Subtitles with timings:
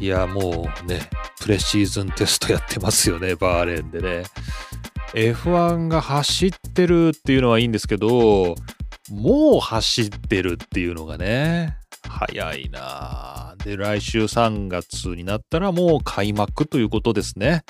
[0.00, 1.10] いや、もうね、
[1.42, 4.22] プレシーズンテストやってますよね、バーレーンでね。
[5.12, 8.54] F1 が走ってるっていうのはいいんですけど、
[9.10, 11.76] もう走ってるっていうのがね、
[12.08, 17.62] 早いなで、来週3月になったらもう開幕ということですね。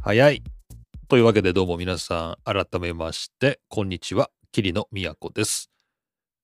[0.00, 0.44] 早い。
[1.08, 5.70] というわけでどうも皆さん改めまして、こんにちは、桐野都です。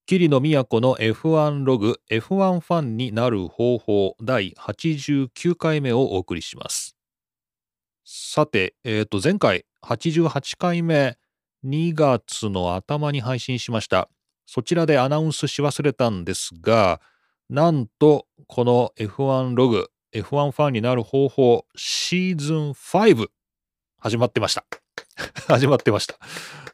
[0.06, 6.94] 桐野都の F1 ログ F1 ファンになる方法第89回目をお送りします。
[8.04, 11.16] さて、え、ー、と前回88回目
[11.64, 14.10] 2月の頭に配信しました。
[14.44, 17.00] そちらでアナウンスし忘れたんですが、
[17.48, 23.28] なんとこの F1 ログ F1 ファンになる方法シーズン5
[24.00, 24.66] 始まってました。
[25.48, 26.18] 始まってました。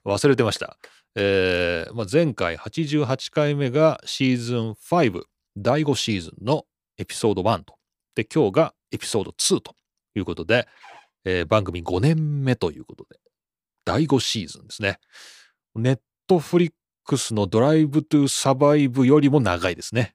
[0.04, 0.76] 忘れてました。
[1.16, 5.22] えーまあ、前回88回目がシーズン5
[5.56, 6.64] 第5シーズンの
[6.98, 7.74] エピソード1と。
[8.14, 9.74] で今日がエピソード2と
[10.14, 10.68] いうことで、
[11.24, 13.18] えー、番組5年目ということで
[13.84, 14.98] 第5シーズンですね。
[15.74, 16.72] ネットフリッ
[17.04, 20.14] クスの Drive to Survive よりも長いですね。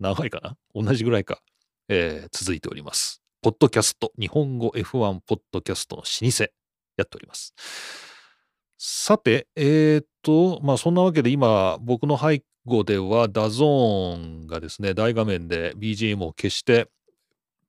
[0.00, 0.56] 長いかな？
[0.74, 1.40] 同じぐらいか、
[1.88, 3.22] えー、続いております。
[3.42, 4.12] ポッドキャスト。
[4.18, 6.44] 日本語 F1 ポッドキャストの老舗。
[6.96, 7.54] やっております。
[8.78, 16.88] さて、えー、っと、まあそんなわけで今僕の背後では DAZN がですね、大画面で BGM を消して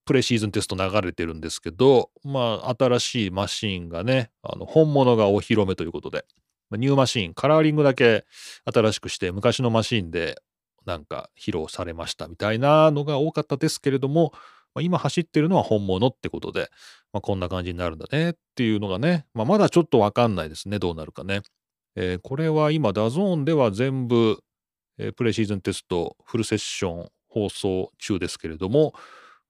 [0.06, 6.26] プレシーズンテスト流れてるんですけど、まあ新しいマシーンがね、あの本物がお披露目ということで、
[6.72, 8.26] ニューマシーン、カラーリングだけ
[8.66, 10.42] 新しくして昔のマシーンで
[10.86, 14.34] なんか披露されましたみたいなのが多かったですけれども、
[14.78, 16.70] まあ、今走ってるのは本物ってことで、
[17.12, 21.42] まあ、こんな感じになるんだねっていうのがね、まあ、まだちょっとわかんないですね、どうなるかね。
[21.96, 24.38] えー、これは今、 DAZN では全部、
[25.00, 28.94] えー、プレシーズンテストフルセッション放送中ですけれども、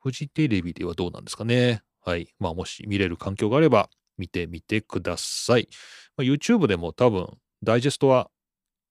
[0.01, 1.81] フジテレビではどうなんですかね。
[2.05, 2.29] はい。
[2.39, 5.67] まあ、もし見れる環境があれば見てみてください。
[6.15, 7.27] まあ、YouTube でも多分、
[7.63, 8.29] ダイジェストは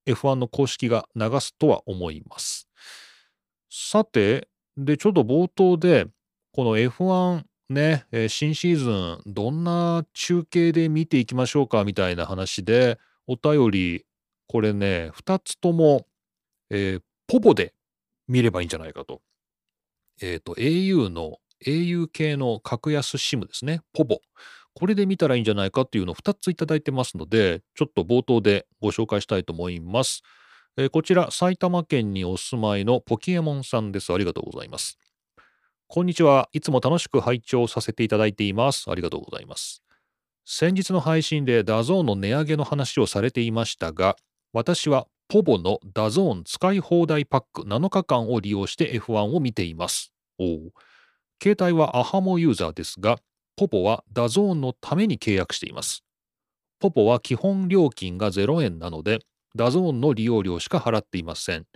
[0.07, 2.69] F1 の公式が流すとは思います。
[3.71, 6.07] さて、で、ちょっと冒頭で、
[6.57, 14.07] この F1 ね、えー、新シーズンどんな中継で見ていきましょうかみたいな話でお便り
[14.49, 16.07] これね2つとも、
[16.71, 17.75] えー、 povo で
[18.27, 19.21] 見ればいいんじゃないかと。
[20.23, 24.21] えっ、ー、と au の au 系の格安 SIM ですね povo
[24.73, 30.23] これで見たらいいんじゃないかっていうのを2ついただいてますのでちょっと冒頭でご紹介したいと思います。
[30.79, 34.11] えー、こちら埼玉県にお住まいのポケモンさんです。
[34.11, 34.99] ありがとうございます。
[35.89, 36.49] こんにちは。
[36.53, 38.91] いつも楽しく拝聴させていただいています。
[38.91, 39.85] ありがとうございます。
[40.45, 44.17] 先日の配信で DAZN の値上げの話をされていましたが、
[44.53, 50.13] 私は povo の DAZN 使い放題パック7日間を利用して F1 を見ています。
[50.41, 50.59] お
[51.41, 53.19] 携帯は ahamo ユーザーですが、
[53.55, 56.03] povo は DAZN のために契約しています。
[56.81, 59.21] povo は基本料金が0円なので、
[59.55, 61.67] DAZN の利用料しか払っていません。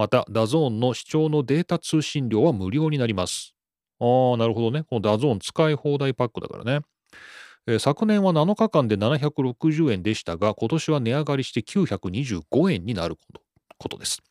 [0.00, 3.54] また、 DAZN の視聴のデータ通信料は無料になります。
[3.98, 4.82] ああ、なるほどね。
[4.82, 6.80] この DAZN 使い放題パックだからね。
[7.66, 13.16] えー、昨年は7日間で760円でしたが、今年は値上がりして925円になる
[13.76, 14.22] ことです。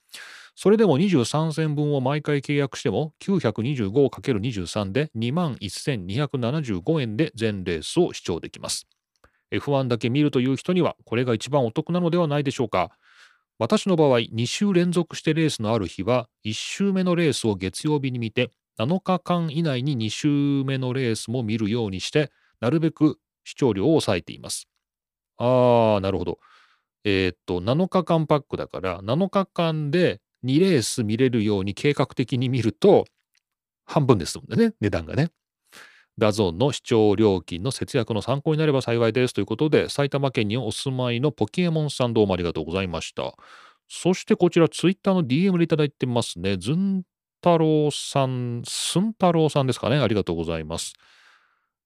[0.55, 8.87] それでも23戦分を毎回契約しても 925×23 で21,275円で全レースを視聴できます。
[9.51, 12.89] F1 だけ見るという人にはこれが一番お得なのではないでしょうか。
[13.59, 22.31] 私の場合、2週連続してレースのある日は、1週目のレースを月曜日に見て、7日間以内に2週目のレースも見るようにして、
[22.61, 24.69] なるべく視聴料を抑えています。
[25.37, 26.39] あー、なるほど。
[27.03, 33.03] えー、っと、7日間パックだから、7日間で2レース見れるように計画的に見ると、
[33.85, 35.31] 半分ですもんね、値段がね。
[36.19, 43.33] DAZN の視聴料金の節約の参考になれば幸いですということで、埼玉県にお住まいのポケモンさんどうもありがとうございました。
[43.87, 46.57] そしてこちらツイッターの DM でいただいてますね。
[46.57, 47.03] ずん
[47.41, 49.97] 太郎さん、すん太郎さんですかね。
[49.97, 50.93] ありがとうございます。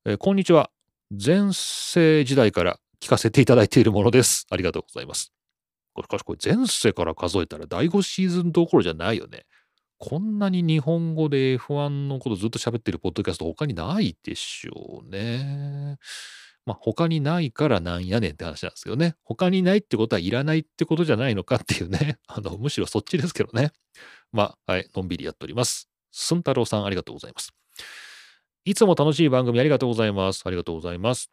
[0.06, 0.70] えー、こんにちは。
[1.12, 4.48] 前世時代から聞かせていただいているものです。
[4.50, 5.32] ありがとうございます。
[6.02, 9.46] しかしこれ前世から数えたら第5シーズンどころじゃないよね。
[9.98, 15.98] こんなに日本語で F1 のことずっと喋ってるポッドキャスト他にないでしょうね。
[16.66, 19.16] まあ他にないからなんやねんって話なんですけどね。
[19.24, 22.20] 他にないってことはいらないってことじゃないのかっていうね。
[22.28, 23.72] あの、むしろそっちですけどね。
[24.32, 25.90] まあ、はい、のんびりやっております。
[26.12, 27.54] すん太郎さんありがとうございます。
[28.66, 30.44] いつも楽しい番組ありがとうございます。
[30.46, 31.30] ありがとうございます。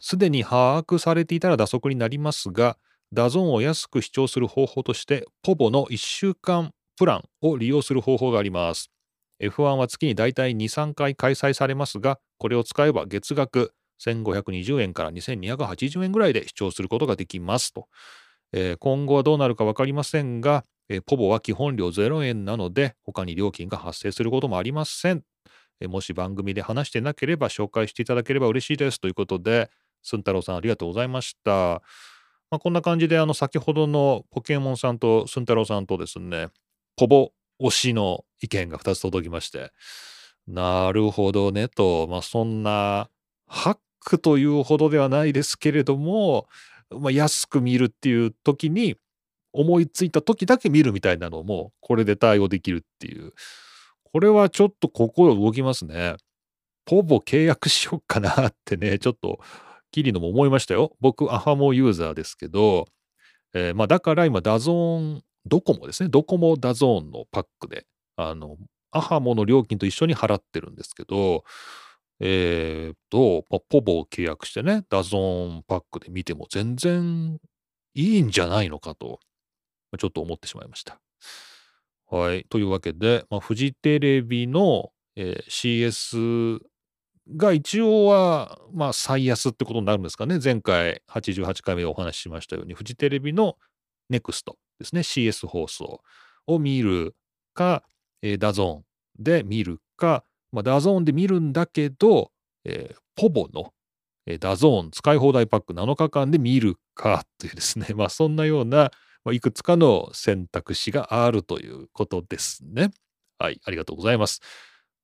[0.00, 2.76] すでに把握されていたら蛇足になりますが、
[3.12, 8.90] DAZN を安く視聴する方法として、 povo の1週間プランを利用する方法があります。
[9.42, 13.72] F1 は月にだいたい2、3回開催されますが、これを使えば月額
[14.04, 17.88] 1520円から2280円ぐらいで視聴することができますと。
[18.52, 25.22] えー、今後はどうなるか分かりませんが、えー、ポボは基本料0円なので、他に料金が発生することもありません。
[25.80, 29.70] えー、もし番組で話してなければ紹介していただければ嬉しいですということで、
[30.02, 31.80] すんたろうさんありがとうございました。
[32.50, 36.48] まあ、こんな感じで、あの、先ほどのポケモンさんとすんたろうさんとですね、
[37.00, 37.32] ポボ
[37.62, 39.72] 推しの意見が2つ届きまして、
[40.46, 43.08] なるほどねと、まあ、そんな、
[43.46, 46.46] ハックというほどではないですけれども、
[46.90, 48.96] まあ、安く見るっていう時に、
[49.54, 53.32] 思いついた時だけ見るみたいなのも、これで対応できるっていう。
[54.12, 56.16] これはちょっと心動きますね。
[56.84, 59.40] povo 契約しよっかなってね、ちょっと、
[59.90, 60.92] キリノも思いましたよ。
[61.00, 62.88] 僕、 ahamo ユーザーですけど、
[63.54, 66.08] えー、まあだから今、 DAZN、ドコモですね。
[66.08, 68.56] ドコモ DAZN のパックで、あの、
[68.92, 71.44] ahamo の料金と一緒に払ってるんですけど、
[72.20, 77.38] えー、と、まあ、 povo を契約してね、 DAZN パックで見ても全然
[77.94, 79.20] いいんじゃないのかと、
[79.98, 81.00] ちょっと思ってしまいました。
[82.10, 82.44] はい。
[82.50, 86.58] というわけで、まあ、フジテレビの、えー、CS
[87.36, 90.38] が一応は、まあ、最安ってことになるんですかね。
[90.42, 93.56] 前回88回目でお話ししましたように、フジテレビの
[94.10, 95.00] NEXT ですね。
[95.00, 96.00] CS 放送
[96.46, 97.14] を見る
[97.54, 97.84] か、
[98.22, 98.84] えー、 DAZN
[99.18, 102.32] で見るか、まあ、 DAZN で見るんだけど、
[102.64, 103.72] えー、 povo の、
[104.26, 108.90] えー、 DAZN 使い放題パック7日間で見るかというですね、 まあ、そんなような、
[109.24, 112.90] まあ、いくつかの選択肢があるということですね。
[113.38, 114.40] はい、ありがとうございます。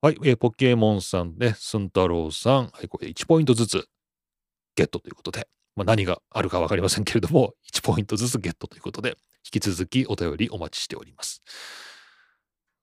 [0.03, 3.89] はい、えー、ポケモンさんね、スンタロウさん、はい、これ1ポイントずつ
[4.75, 11.43] ゲットということで、まあ、何があるか分かりませんけれども、1ポイントずつゲットということで、引き続きお便りお待ちしております。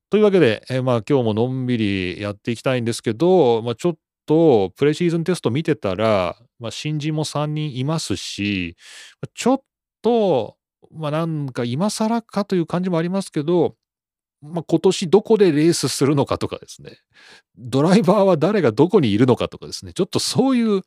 [0.09, 3.93] というわけで、え、まあ今日ものんびりやっていきたいんですけど、まあ、ちょっ
[4.27, 8.77] とプレシーズンテスト見てたら、まあ、新人も3人いますし、
[9.33, 9.61] ちょっ
[10.03, 10.55] と、
[10.91, 13.75] まあなんか今更かという感じもありますけど、
[14.43, 16.99] まあ、今年どこでレースするのかとかですね、
[17.57, 20.81] ドライバーは誰がどこにいるのかとかですね、ちょっとそういう、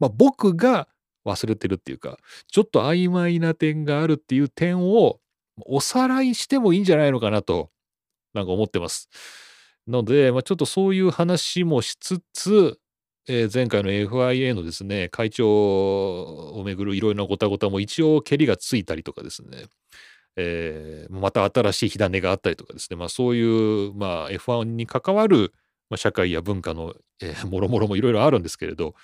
[0.00, 0.88] まあ、僕が
[1.24, 5.20] 忘れてるっていうか、ちょっと曖昧な点があるっていう点を
[5.66, 7.70] おさらいしてもいいんじゃないのかなと
[8.34, 9.08] なんか思ってます。
[9.88, 12.78] ので、まあ、ちょっとそういう話もしつつ、
[13.28, 19.64] えー、前回の FIA のですね、会長をめぐるいろいろなごたごたも一応蹴りがついたりとかですね、
[20.36, 25.52] えー、また新しい火種があったりとかですね、まあ、そういう、まあ、F1 に関わる、
[25.90, 28.94] まあ、社会や文化の、えー、もろもろもいろいろあるんですけれど、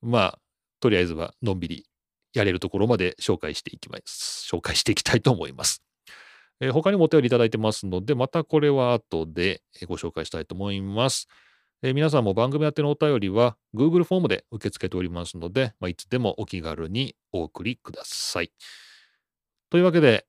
[0.00, 0.38] まあ、
[0.80, 1.86] とりあえずはのんびり
[2.32, 4.48] やれるところまで紹介していきます。
[4.50, 5.82] 紹介していきたいと思います。
[6.60, 11.28] えー、他にもお便りいただいてますので、またこれは後でご紹介したいと思います。
[11.82, 18.50] えー、皆さんも番組宛てのお便りは Google フォームで受け付けておりますので、まあ、いつでもお気軽にお送りください。
[19.70, 20.26] というわけで、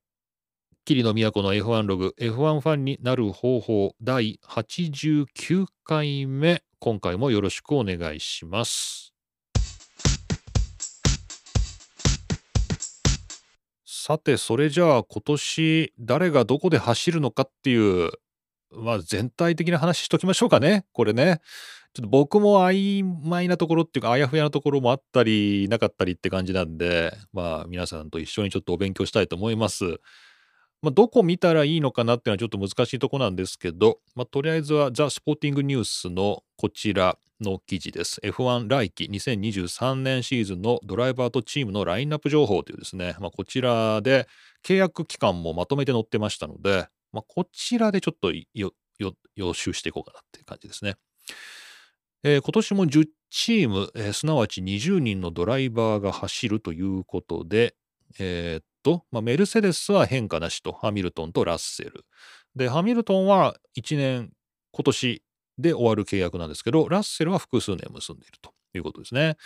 [0.86, 9.09] 桐野都の F1 ログ F1 ファンになる方法第89回目、今回もよろしくお願いします。
[14.10, 18.10] さて、それじゃあ今年誰がどこで走るのかっていう、
[18.72, 20.88] まあ全体的な話しときましょうかね。
[20.94, 21.42] これね。
[21.94, 30.00] ちょっと僕も曖昧なところっていうか、あやふやなところもあったり、なかったりって感じなんで、まあ皆さんと一緒にちょっとお勉強したいと思います。
[30.82, 38.20] まあ、どこ見たらいいのかなっていうのはちょっと難しいとこなんですけど、まあ、とりあえずはザ・スポーティングニュースのこちらの記事です。
[38.24, 44.28] F1 来季2023年シーズンのドライバーとチームのラインナップ情報というですね、まあ、こちらで
[44.64, 48.32] 契約期間もまとめて載ってましたので、まあ、こちらでちょっと
[49.36, 50.96] 予習していこうかなっていう感じですね。
[52.24, 57.76] えー、今年も10チーム、えー、すなわち20人のドライバーが走るということで、
[58.20, 62.06] えー、と、まあ、メルセデスは変化なしと、ハミルトンとラッセル。
[62.56, 64.32] で、ハミルトンは1年、
[64.72, 65.24] 今年
[65.60, 69.38] で終わる契約なんですけど、ラッセルは複数年結んでいるということですね。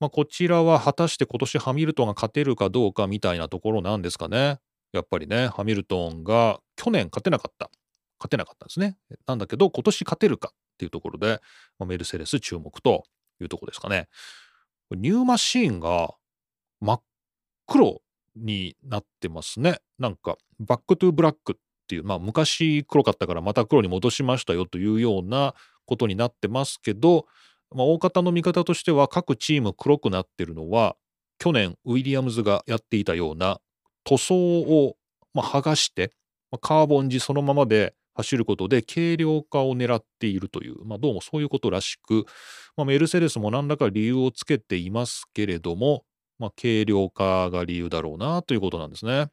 [0.00, 4.58] まあ、こちらは果たして今年ハミルトンが勝てるかどうかみたいなところなんですかね。
[4.92, 7.70] やっぱりね、ハミルトンが去年勝てなかった。
[8.18, 8.96] 勝てなかったんですね。
[9.26, 11.40] なんだけど、今年勝てるかっていうところで、
[11.78, 13.04] まあ、メルセデス注目と
[13.40, 14.08] いうところですかね。
[14.90, 16.14] ニューマシーンが
[16.80, 17.02] 真っ
[17.66, 18.00] 黒
[18.40, 19.78] になってますね。
[19.98, 21.56] なんか、 Back to Black っ
[21.88, 25.54] ていう、まあ昔黒かったからまた黒に戻しましたよというような
[25.86, 27.26] ことになってますけど、
[27.74, 30.96] まあ、大方の見方としては各チーム黒くなってるのは
[31.38, 33.60] 去年ウィリアムズがやっていたような
[34.04, 34.96] 塗装を、
[35.34, 36.12] まあ、剥がして、
[36.50, 42.24] まあ、カーボン地そのままで走ることで軽量化を狙っているという、まあ、どうもそういうことらしく、
[42.76, 46.04] まあ、メルセデスも何らか理由をつけていますけれども、
[46.38, 49.28] まあ、軽量化が理由だろうなということなんですね。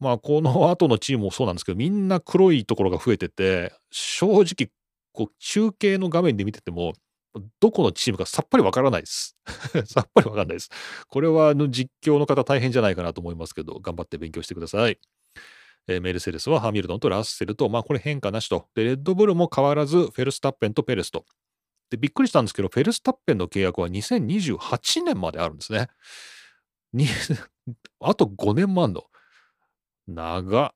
[0.00, 4.70] まあ、この 後のチームもそうなんですけど、みんな黒いところが増えてて、正直、
[5.12, 6.94] こう、中継の画面で見てても、
[7.60, 9.36] どこのチームかさっぱりわからないです。
[9.86, 10.70] さっぱりわかんないです。
[11.08, 14.98] これはあの実況の方大変じゃないかなと思いますけど、頑張って勉強してください。
[15.88, 18.68] えー、メルセデスはハミルトンとラッセルと、まあこれ変化なしと。
[18.74, 21.24] で、レッドブルも変わらず、フェルスタッペンとペレスと。
[21.90, 25.88] で、びっくりしたんですけど、フェルスタッペンの契約は2028年まであるんですね。
[28.00, 29.04] あと5年もあんの。
[30.06, 30.74] 長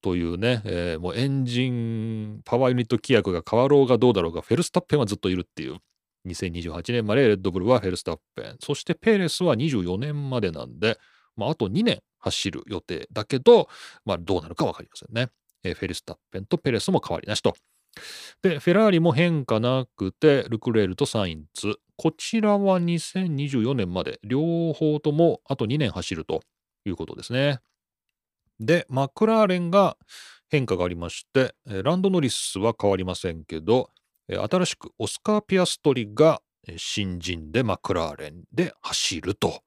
[0.00, 5.78] というね、えー、もうエンジン、パワーユニット規約が変わろうがどうだろうが、フェルスタッペンはずっといるっていう。
[6.26, 8.56] 2028年までレッドブルはフェルスタッペン。
[8.60, 10.98] そしてペレスは24年までなんで、
[11.36, 13.68] まあ、あと2年走る予定だけど、
[14.04, 15.30] まあ、どうなるか分かりませんね。
[15.64, 17.54] えー、フェルスタッペンとペレスも変わりなしと。
[18.42, 21.76] で、フェラーリも変化なくて、ルクレールとサインツ。
[21.96, 26.42] こちらは2024年まで、両方ともあと2年走ると
[26.84, 27.60] いうことですね。
[28.58, 29.96] で、マクラーレンが
[30.48, 33.90] 変化がありまして、ランドノリスは変わりませんけど、
[34.28, 36.42] 新しくオスカー・ピアストリが
[36.76, 39.62] 新人でマクラーレンで走ると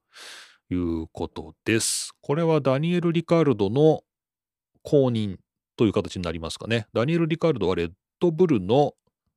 [0.70, 2.12] いうことです。
[2.20, 4.02] これはダニエル・リカルドの
[4.82, 5.36] 公認
[5.76, 6.86] という形になりますかね。
[6.92, 8.94] ダニエル・リカルドはレッドブルの、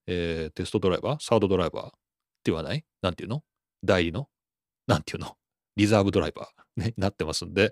[0.07, 1.97] えー、テストドライバーサードドライバーって
[2.45, 2.83] 言わない？
[3.01, 3.43] なんていうの？
[3.83, 4.27] 代理の？
[4.87, 5.35] なんていうの？
[5.75, 7.71] リザーブドライバー、ね、なってますんで、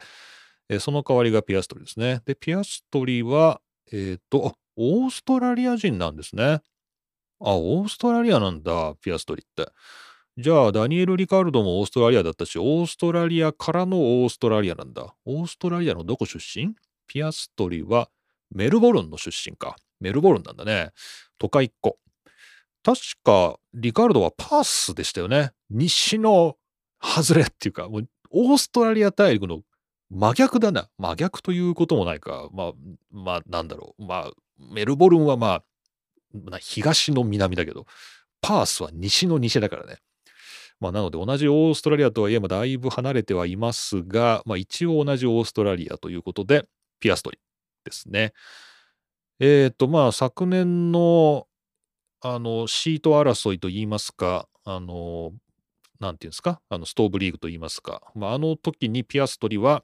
[0.70, 2.22] えー、その代わりがピアストリですね。
[2.26, 3.62] で、ピアストリは、
[3.92, 6.62] えっ、ー、と、オーストラリア人なんですね。
[7.40, 9.72] あ、オーストラリアなんだ、ピアストリって。
[10.38, 15.16] じゃあ、ダニエル・リカルドもオーストラリアだったし、オーストラリアからのオーストラリアなんだ。
[15.26, 16.76] オーストラリアのどこ出身？
[17.08, 18.10] ピアストリは
[18.52, 19.76] メルボルンの出身か。
[20.00, 20.92] メルボルンなんだね。
[21.38, 21.98] 都会っ子。
[22.84, 25.52] 確か、リカルドはパースでしたよね。
[25.70, 26.56] 西の
[27.02, 29.62] 外れっていうか、もうオーストラリア大陸の
[30.10, 30.90] 真逆だな。
[30.98, 32.50] 真逆ということもないか。
[32.54, 32.72] まあ、
[33.12, 34.06] まあ、なんだろう。
[34.06, 35.64] まあ、メルボルンはま
[36.52, 37.86] あ、東の南だけど、
[38.42, 39.98] パースは西の西だからね。
[40.80, 46.66] まあ、なので同じオーストラリアとはいえ、まだいぶ離れてはいますが、まあ、一応同じオーストラリアということで、
[47.00, 47.40] ピアストリ
[47.84, 48.34] ですね。
[49.40, 51.48] えっ、ー、と、まあ、昨年の、
[52.22, 55.32] あの、シート争いといいますか、あの、
[56.00, 59.84] なんていうんですか、あの、ストーブリーグといいますか、まあ、あの時にピアストリは、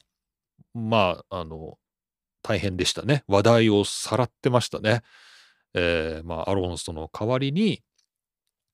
[0.74, 1.78] まあ、あの、
[2.42, 3.24] 大変でしたね。
[3.28, 5.02] 話題をさらってましたね。
[5.72, 7.82] えー、まあ、アロンソの代わりに、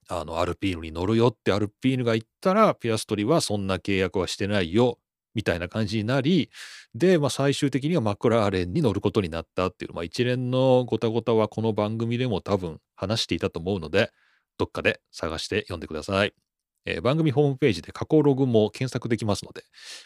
[0.08, 4.98] あの、アルピーヌに乗るよってアルピーヌが言ったら、ピアストリはそんな契約はしてないよ、
[5.34, 6.50] みたいな感じになり、
[6.94, 14.10] で、まあ、最終的にはマクラーレンに乗ることになったっていう、まあ、一連のごたごたはこの番組でも多分話していたと思うので、
[14.58, 16.34] どっかで探して読んでください。
[16.86, 19.64] えー、番組ホームページで過去ログも検索できますので、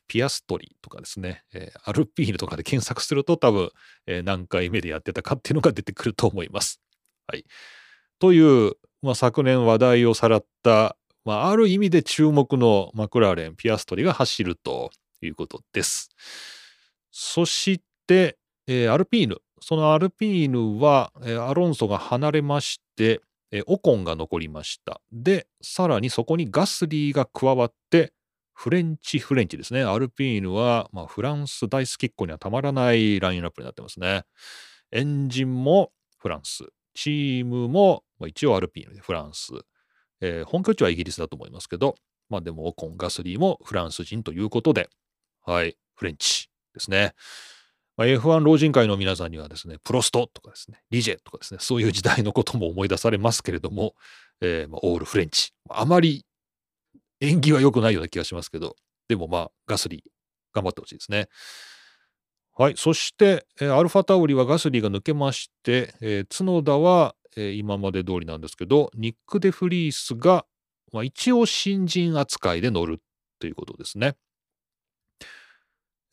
[0.09, 3.71] ピアストリーとかですね、えー、アルピーヌとかで検索すると多分、
[4.07, 6.81] えー、何回目でやってたかっていうのが出てくると思います。
[7.27, 7.45] はい。
[8.19, 14.91] という、まあ、昨年話題をさらった、まあ、ある意味で注目のマクラーレン、ピアストリが走ると
[15.23, 16.11] いうことです。
[17.11, 19.37] そして、えー、アルピーヌ。
[19.61, 25.01] そのアルピーヌは、えー、アロンソが離れまして、えー、オコンが残りました。
[25.13, 28.13] で、さらにそこにガスリーが加わって、
[28.53, 29.83] フレンチ、フレンチですね。
[29.83, 34.25] アルピーヌは、まあ、フランス大好きっ子にはたまらないラインナップになってますね。
[34.93, 36.65] エンジンもフランス。
[36.95, 39.53] チームも、まあ、一応アルピーヌでフランス。
[40.21, 41.97] えー、本拠地はイギリスだと思いますけど、
[42.31, 44.89] まあでもオコン、ガスリーもフランス人ということで、
[45.45, 47.15] はい、フレンチですね。
[47.97, 53.95] まあ、F1 老人会の皆さんにはですね、プロストとかですね、リジェとかですね、そういう時代のことも思い出されますけれども、
[54.41, 55.53] えー、まあ、オールフレンチ。
[55.69, 56.25] あまり
[57.21, 58.77] 縁起は良くないような気がしますけど、
[59.09, 60.01] でもまあ、ガスリー、
[60.53, 61.29] 頑張ってほしいですね。
[62.57, 62.75] はい。
[62.77, 70.47] そして、えー、アルファタウリはガスリーが抜けまして、えー、角田は、えー、今まで通りなんですけど、ニック・デ・フリースが、
[70.93, 73.03] まあ、一応新人扱いで乗る
[73.41, 74.17] ということですね。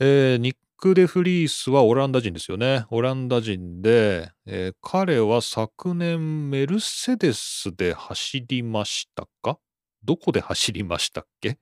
[0.03, 2.86] えー、ニック・デ・フリースはオランダ人ですよね。
[2.89, 9.60] オランダ人で、えー、彼は昨年メルセデスで走りましたか？
[10.03, 11.60] どこで走りましたっけ？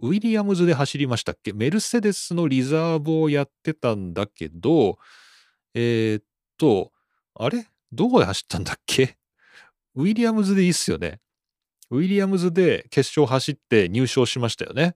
[0.00, 1.52] ウィリアムズで走りましたっけ？
[1.52, 4.96] メルセデスのリザーブをやってたんだけど、
[5.74, 6.24] えー、っ
[6.58, 6.92] と、
[7.34, 7.66] あれ？
[7.90, 9.16] どこで走ったんだっけ？
[9.96, 11.18] ウィリアムズでいいっすよね。
[11.90, 14.94] ウィリアムズで決勝走って入賞しましたよね。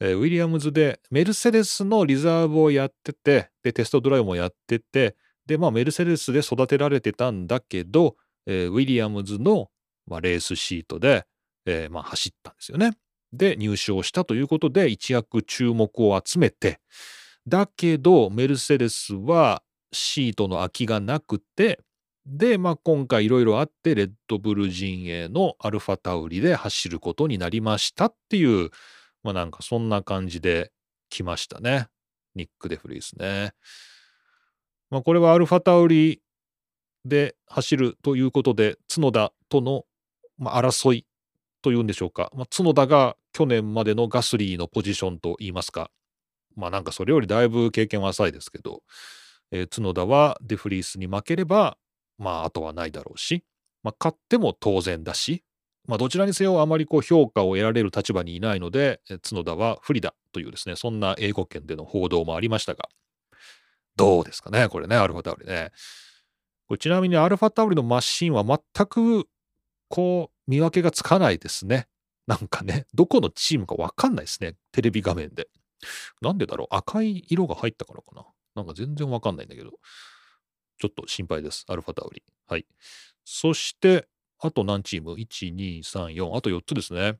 [0.00, 5.16] ウィリアムズでメルセデスのリザーブをやってて、で、テストドライブもやってて、
[5.46, 8.16] で、まあ、メルセデスで育てられてたんだけど、
[8.46, 9.68] えー、ウィリアムズの、
[10.06, 11.26] まあ、レースシートで、
[11.66, 12.92] えー、まあ、走ったんですよね。
[13.32, 16.80] で、入賞したということで、一躍注目を集めて、
[17.46, 21.80] だけど、メルセデスはシートの空きがなくて、
[22.26, 28.70] で、まあ、今回いろいろあって、レッドブル陣営のアルファタウリで走ることになりましたっていう、
[29.22, 30.72] まあ、なんかそんな感じで
[31.08, 31.88] 来ましたね。
[32.34, 33.52] ニック・デフリースね。
[34.90, 36.20] まあ、これはアルファタウリ
[37.04, 39.84] で走るということで、角田との、
[40.38, 41.06] まあ、争い
[41.62, 42.30] というんでしょうか。
[42.34, 45.90] まあ、角田が去年までのガスリーのポジションといいますか。
[46.56, 48.82] まあなんかそれよりだいぶ経験は浅いですけど、
[49.50, 51.78] えー、角田はデフリースに負ければ、
[52.18, 53.44] まああとはないだろうし、
[53.82, 55.44] まあ勝っても当然だし、
[55.90, 62.88] まあどちらにせよあまりこう評価を得られる立場にいないので、角田は不利だというですね、そんな英語圏での報道もありましたが、
[63.96, 65.72] どうですかね、これね、アルファタウリね。
[66.68, 69.26] これちなみにアルファタウリのマシンは全く
[69.88, 71.88] こう見分けがつかないですね。
[72.28, 74.54] なんかね、どこのチームかわかんないですね。
[74.70, 75.48] テレビ画面で。
[76.22, 79.72] なんでだろう赤い色が入ったからかななんか全然わかんないんだけど。
[80.78, 81.64] ちょっと心配です。
[81.68, 82.22] アルファタウリ。
[82.46, 82.66] はい。
[83.24, 84.08] そして、
[84.40, 86.36] あと何チーム ?1、2、3、4。
[86.36, 87.18] あと4つですね。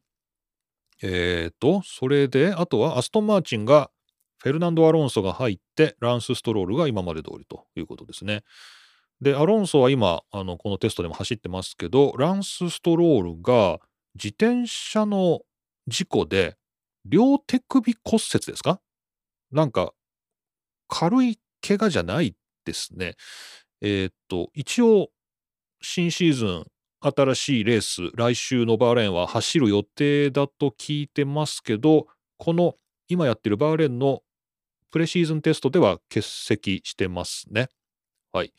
[1.03, 3.91] えっ、ー、と、それで、あとはアストン・マーチンが、
[4.39, 8.43] フェルナンド・アロンソが入って、ランス・ストロールが今まで通りということですね。
[9.21, 13.81] で、アロンソは今、あの、このテストでも走ってますけど、ランス・ストロールが
[14.15, 15.41] 自転車の
[15.87, 16.57] 事故で
[17.05, 18.81] 両手首骨折ですか？
[19.53, 19.93] なんか、
[20.89, 22.35] 軽い怪我じゃない
[22.65, 23.17] ですね。
[23.81, 25.11] えー、と、一応、
[25.83, 26.67] 新シーズン、
[27.01, 32.75] 新しいレース、来週のバーレーンは走る予定だと聞いてますけど、この
[33.09, 34.21] 今やってるバーレーンの
[34.91, 37.69] プレシーズンテストでは欠席してますね。
[38.33, 38.53] はい。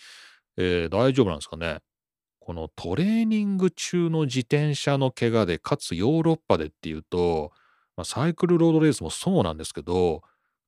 [0.57, 1.79] えー、大丈夫なんですかね。
[2.39, 7.51] このトレーニング中の自転車の怪我で、かつヨーロッパでっていうと、
[7.95, 10.21] まあ、サイクルロードレースもそうなんですけど、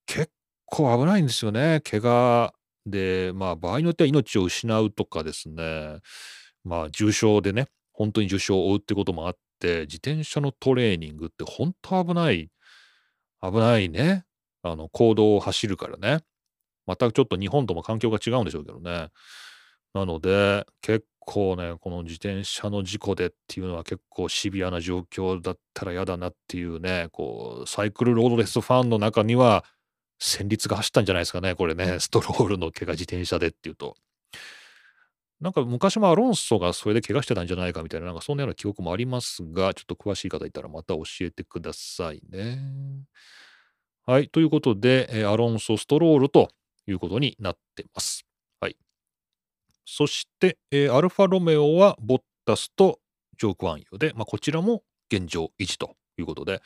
[0.05, 0.31] 結
[0.65, 1.81] 構危ないんですよね。
[1.81, 2.53] 怪我
[2.85, 5.99] で、まあ場合によっては命を失うとかですね、
[6.63, 12.49] まあ重傷でね、本当に重傷を負うってこともあって、自転車のトレーニングって本当危ない、
[13.41, 14.25] 危ないね。
[14.63, 16.23] あの、行動を走るからね。
[16.85, 19.09] またちょっと日本とも環境が違うんでしょうけどね。
[19.93, 29.63] なので、結構ね、この自転車の事故でっていうのは結構シビアな状況だったら嫌だなっていうね、こう、サイクルロードレスファンの中には、
[30.19, 33.95] 戦慄が走ったんじゃないですかね、これね、ストロールの怪我自転車でっていうと。
[35.43, 42.59] なんか昔もアロンソがそれで怪我してたんじゃないかみたいな、なんかそんなような記憶もありますが、ちょっと詳しい方いたらまた教えてくださいね。
[44.05, 44.29] はい。
[44.29, 46.49] ということで、アロンソ、ストロールと
[46.87, 48.25] いうことになってます。
[48.61, 48.77] はい
[49.85, 53.01] そして、アルファロメオはボッタスと
[53.37, 56.61] ジョークワンユで、まあ、こちらも現状維持ということで、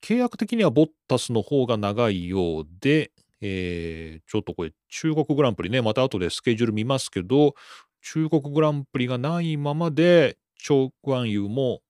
[0.00, 7.54] 契約的にはボッタスの方が長いようで、えー、ちょっとこれ中国グランプリね、また後でスケジュール見ますけど、
[8.02, 11.80] 中国グランプリがないままで、チョークアンユーも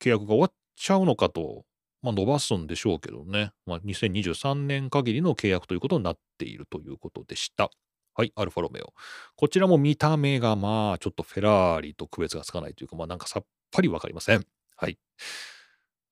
[0.00, 1.64] 契約が終わっちゃうのかと、
[2.02, 7.70] まあ、伸ばすんでしょうけどね、まあ、2023年限りの契約ということになっているということでした。
[8.14, 8.92] はい、アルファロメオ。
[9.36, 14.44] こちらも見た目がまあちょっとフェラーリと区別がつかないというか、まあなんかさっぱりわかりません。
[14.76, 14.98] はい。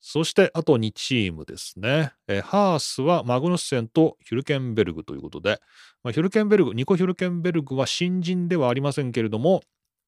[0.00, 2.12] そしてあと2チームですね。
[2.26, 5.60] えハースはマグヌッセンとヒュルケンベルグということで、
[6.02, 9.62] まあ、ヒュルケンベルグ、ニコ・ヒュルケンベルグは新人ではありませんけれども、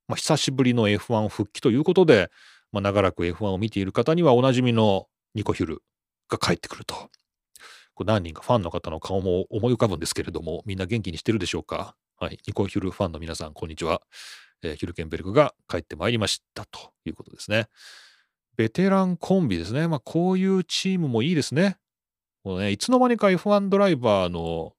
[0.09, 2.31] まあ、久しぶりの F1 復帰ということで、
[2.73, 5.83] まあ、長らく F1 を見ている方にはおなじみのニコ・ヒュル
[6.29, 7.11] が帰ってくると。
[7.95, 11.95] こ何人かファンの方の顔も思い浮かぶんですけれども、みんな元気にしてるでしょうか？
[12.17, 12.39] はい。
[12.47, 14.01] ニコヒュルファンの皆さん、こんにちは。
[14.63, 17.67] えー、ヒュルケンベルグが帰ってまいりましたということですね。
[18.57, 19.89] ベテランコンビですね。
[19.89, 21.79] まあ、こういうチームもいいですね。
[22.45, 24.73] もうね、いつの間にか F1 ドライバーの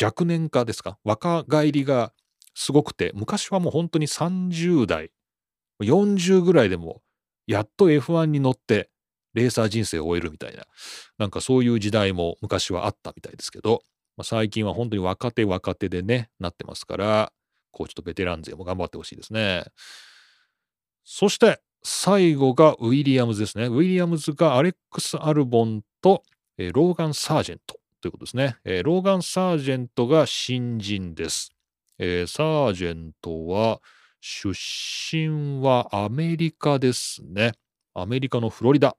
[0.00, 0.98] 若年化ですか？
[1.04, 2.12] 若返りが
[2.54, 5.10] すごくて、昔はもう本当に30代、
[5.82, 7.02] 40ぐらいでも、
[7.46, 8.90] やっと F1 に乗って、
[9.34, 10.64] レーサー人生を終えるみたいな、
[11.18, 13.82] なんかそういう時代も昔はあったみたいですけど、
[14.16, 17.32] まあ、最近は本当に若手若手でね、なってますから、
[17.70, 19.64] こうちょっとベテラン勢も頑張ってほしいですね。
[21.04, 23.66] そして最後がウィリアムズですね。
[23.66, 26.22] ウィリアムズがアレックス・アルボンと、
[26.58, 28.56] えー、ローガン・サージェントということですね。
[28.64, 31.50] えー、ローガン・サージェントが新人です。
[31.98, 33.80] えー、サージェントは
[34.20, 37.52] 出身はアメリカですね。
[37.94, 38.96] アメリカのフロリダ。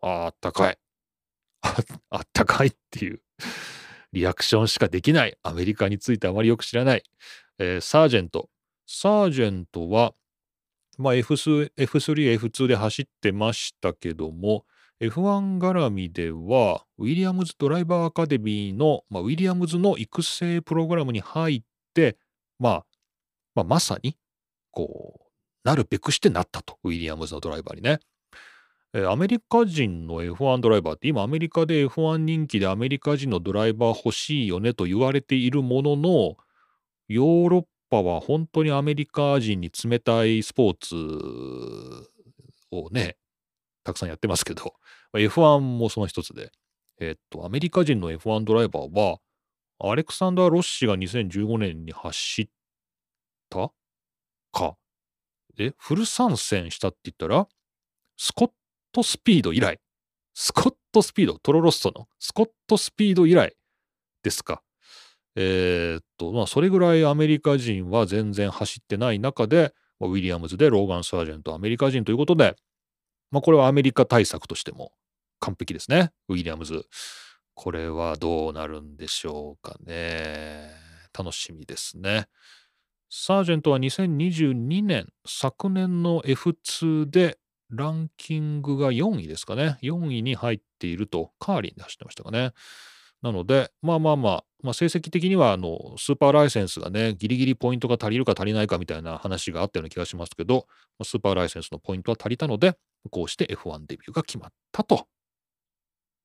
[0.00, 0.78] あったかい。
[2.10, 3.20] あったかいっていう
[4.12, 5.36] リアクションしかできない。
[5.42, 7.02] アメリカについてあまりよく知らない。
[7.58, 8.48] えー、サージェント。
[8.86, 10.14] サージェントは、
[10.98, 14.64] まあ、F3、F3、F2 で走ってましたけども、
[15.00, 21.62] F1 絡みでは、ウィリアムズドライバーアカデミーの、まあ、ウィリアムズの育成プログラムに入っ
[21.94, 22.16] て、
[22.58, 22.86] まあ、
[23.54, 24.16] まあ、まさに、
[24.70, 25.26] こう、
[25.64, 26.78] なるべくしてなったと。
[26.84, 27.98] ウィリアムズのドライバーにね。
[28.94, 36.36] えアメリカ人の F1 ドライバーって今アメリカで F1 人気でアメリカ人のドライバー欲しいよねと言われているものの
[37.08, 40.96] ヨーロッパは本当にアメリカ人に冷たいスポーツ
[42.70, 43.16] をね
[43.84, 44.74] たくさんやってますけど
[45.14, 46.50] F1 もその一つで
[47.00, 49.18] えっとアメリカ人の F1 ドライバーは
[49.78, 52.48] アレクサンダー・ロッシが2015年に走っ
[53.50, 53.70] た
[54.52, 54.76] か？
[55.56, 57.46] でフル参戦したって言ったら
[58.16, 58.50] スコッ
[58.92, 59.78] トスピード以来、
[60.34, 63.54] スコットスピード、トロロッソのスコットスピード以来
[64.22, 64.62] ですか。
[65.36, 72.56] えー、っと、まあ、それぐらいアメリカ人は全然走ってない中で、ウィリアムズでローガン・サージェント、アメリカ人ということで、
[73.30, 74.92] まあ、これはアメリカ対策としても
[75.40, 76.12] 完璧ですね。
[76.28, 76.86] ウィリアムズ。
[77.54, 80.70] これはどうなるんでしょうかね。
[81.16, 82.26] 楽しみですね。
[83.08, 87.38] サージェントは2022年、昨年の F2 で
[87.70, 89.78] ランキングが4位ですかね。
[89.82, 92.52] 4位に入っていると、カーリンで走ってましたかね。
[93.26, 100.66] なので、まあまあまあ、まあ、成績的にはあのスーパーライセンスがね、ギリギリポイントが足りるか足りないかみたいな話があったような気がしますけど、
[101.02, 102.78] スーパーライセンスのポイントは足りたので、
[103.10, 105.08] こうして F1 デビューが決まったと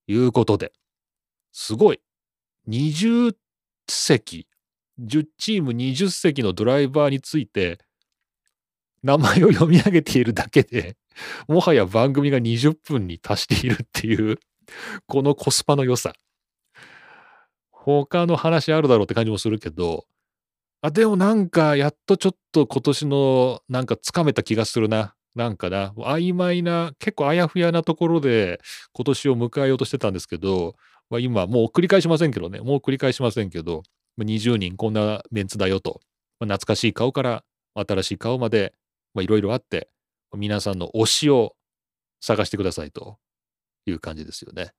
[0.06, 0.74] いうことで、
[1.52, 2.00] すごい。
[2.70, 3.34] 20
[3.88, 4.46] 席、
[5.04, 7.80] 10チーム20席のドライバーについて、
[9.02, 10.98] 名前を読み上げているだけで、
[11.48, 14.38] もはや番組が20分に達しているっていう、
[15.08, 16.14] このコスパの良さ。
[17.84, 20.06] 他の話あるだろうって感じもするけど、
[20.82, 25.16] あ、でもなんか、やっとちょっと今年のなんかつかめた気がするな。
[25.34, 28.60] なんかな、曖昧な、結構あやふやなところで
[28.94, 30.76] 今年を迎えようとしてたんですけど、
[31.10, 33.84] まあ、今もう繰り返しませんけどね、もう繰り返しませんけど、
[34.20, 36.02] 20人こんなメンツだよと、
[36.40, 37.44] まあ、懐かしい顔から
[37.76, 38.74] 新しい顔まで、
[39.20, 39.90] いろいろあって、
[40.36, 41.56] 皆さんの推しを
[42.20, 43.18] 探してくださいと
[43.86, 44.74] いう感じですよね。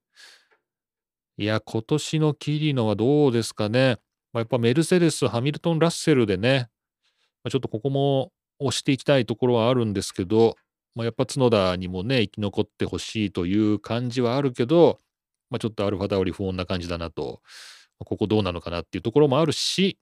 [1.42, 3.96] いや、今年のキリノはどうですかね。
[4.32, 6.68] まあ、やっぱメルセデス、ハミルトン、ラッセルでね、
[7.42, 10.54] まあ、ちょっとここも押していきたいところはあるんですけど、
[10.94, 15.00] まあ、やっぱ角田にもね、生き残ってほしいという感じはあるけど、
[15.50, 17.40] まあ、ちょっとアルファダオリ不穏な感じだなと、
[17.98, 19.98] まあ、ここどうなのかなっていうところもあるし、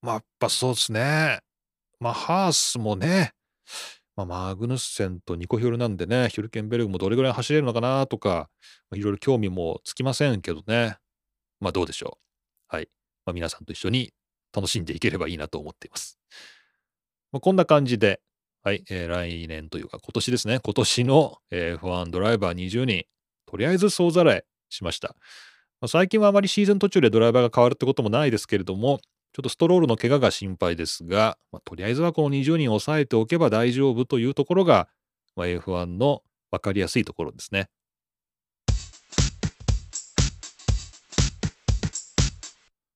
[0.00, 1.38] まあ、やっぱそうですね。
[2.00, 3.34] まあ、ハースもね、
[4.16, 8.50] まあ、マグヌッセンとニコヒョルなんでね、ヒュルケンベルグもどれぐらい走れるのかなとか、
[8.94, 10.98] いろいろ興味もつきませんけどね。
[11.60, 12.18] まあどうでしょ
[12.70, 12.74] う。
[12.74, 12.88] はい。
[13.24, 14.12] まあ、皆さんと一緒に
[14.54, 16.18] 楽しんでいければいいなと思っています。
[17.32, 18.20] まあ、こんな感じで、
[18.62, 23.04] はい、えー、来年というか今年ですね、今年の、えー、F1 ドライバー20人、
[23.46, 25.16] とりあえず総ざらいしました。
[25.80, 29.00] まあ、最近はあまりシーズン途中でドライバーが変わるってこともないですけれども、
[29.32, 34.88] ちょっとストロールの怪我が心配ですが、まあ、とりあえずはこの20人抑えておけば大丈夫というところが、
[35.36, 37.70] まあ、F1 の分かりやすいところですね。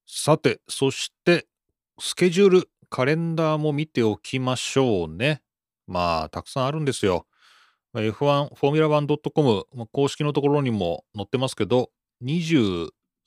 [0.07, 1.47] さて、そして
[1.99, 5.41] スケジュール、カレンダーも見ておきましょうね。
[5.87, 7.27] まあ、たくさんあるんですよ。
[7.95, 11.91] F1、フォーミュラ 1.com、公式のところにも載ってますけど、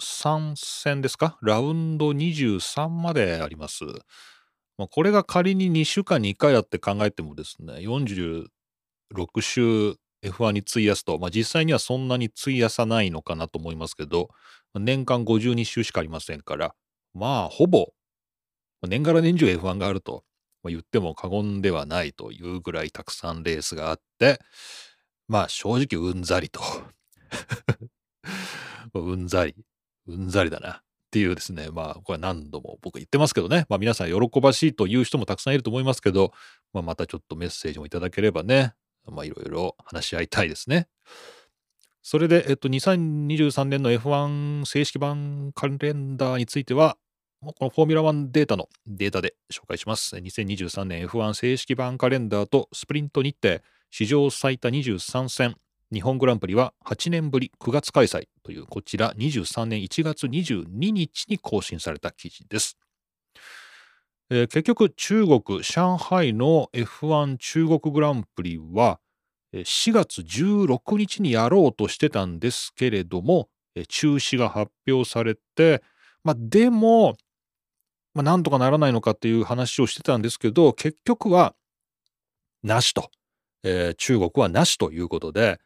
[0.01, 1.37] 3戦ですか？
[1.41, 3.83] ラウンド23まであります。
[4.77, 14.29] まあ、これが仮に2週間に1回だって考えてもですね、46週 F1 に費やすと、まあ、実際にはそんなに費やさないのかなと思いますけど、
[14.75, 16.73] 年間52週しかありませんから、
[17.13, 17.87] まあ、ほぼ、
[18.87, 20.23] 年がら年中 F1 があると、
[20.65, 24.39] 言っても過言ではないというぐらいたくさんレースがあって、
[25.27, 26.61] まあ、正直うんざりと。
[28.95, 29.55] うんざり。
[30.09, 36.31] うんざりだなっていうですね、まあ、これ何度も僕言ってますけどね、まあ皆さん喜ばしいという人もたくさんいると思いますけど、
[36.73, 38.73] まあ、またちょっとメッセージもいただければね、
[39.05, 40.87] まあいろいろ話し合いたいですね。
[42.01, 46.97] それで、えっと、2023年の F1 正式版カレンダーについては、
[47.41, 50.15] このフォーミュラ1データのデータで紹介します。
[50.15, 53.59] 2023年 F1 正式版カレンダーとスプリント日程、
[53.91, 55.55] 史上最多23戦、
[55.91, 62.77] 日本グランプリは8年ぶり9月開催というこちら23年1月22日に更新された記事です。
[64.29, 68.99] えー、結局中国上海の F1 中国グランプリは
[69.53, 73.49] 4月16日にやろうとしてたんですけれども
[73.87, 75.81] 中止が発表されて、
[76.23, 77.15] まあ、でも、
[78.13, 81.55] まあ、なんとかならないのかっていう話をしてたんですけど、結局は、
[82.63, 83.09] なしと、
[83.63, 85.59] えー、中国はなしということで、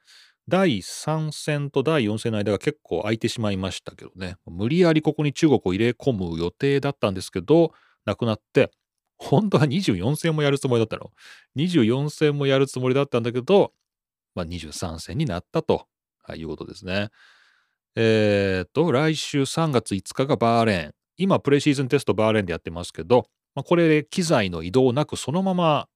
[0.48, 7.74] 第3戦と第4戦の間が結構空いてしまいましたけどね、無理やりここに中国を入れ込む予定だったんですけど、
[8.06, 8.72] なくなって、
[9.18, 11.12] 本当は24戦もやるつもりだったの。
[11.56, 13.72] 24戦もやるつもりだったんだけど、
[14.36, 15.88] まあ、23戦になったと
[16.36, 17.10] いうことですね。
[17.96, 20.94] えっ、と、来週3月5日がバーレーン。
[21.16, 25.88] 今、プレシーズンテストバーレーンでやってますけど、まあ、これで機材の移動なくそのまま